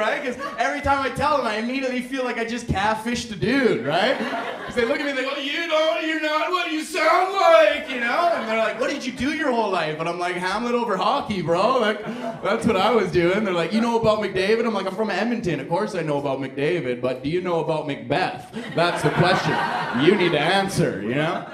[0.00, 0.22] right?
[0.22, 3.84] Because every time I tell them, I immediately feel like I just catfished a dude,
[3.84, 4.16] right?
[4.18, 7.90] Because they look at me, they go, "You don't, you're not what you sound like,"
[7.90, 8.30] you know?
[8.32, 10.96] And they're like, "What did you do your whole life?" And I'm like, "Hamlet over
[10.96, 12.04] hockey, bro." Like,
[12.42, 13.44] that's what I was doing.
[13.44, 15.60] They're like, "You know about McDavid?" I'm like, "I'm from Edmonton.
[15.60, 19.54] Of course I know about McDavid, but do you know about Macbeth?" That's the question.
[20.04, 21.46] You need to answer, you know?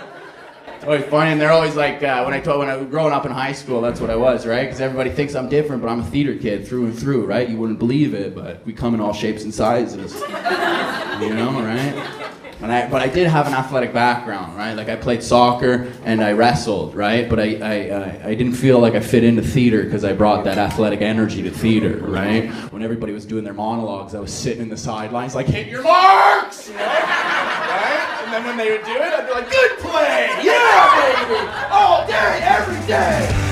[0.77, 3.14] It's always funny, and they're always like, uh, when I told when I was growing
[3.14, 4.64] up in high school, that's what I was, right?
[4.64, 7.49] Because everybody thinks I'm different, but I'm a theater kid through and through, right?
[7.49, 12.22] You wouldn't believe it, but we come in all shapes and sizes, you know, right?
[12.61, 14.74] And I, but I did have an athletic background, right?
[14.74, 17.29] Like I played soccer and I wrestled, right?
[17.29, 20.45] But I, I, I, I didn't feel like I fit into theater because I brought
[20.45, 22.51] that athletic energy to theater, right?
[22.72, 25.83] When everybody was doing their monologues, I was sitting in the sidelines like, hit your
[25.83, 27.53] marks, you know?
[28.27, 32.05] And then when they would do it, I'd be like, good play, yeah, baby, all
[32.09, 33.46] day, every day.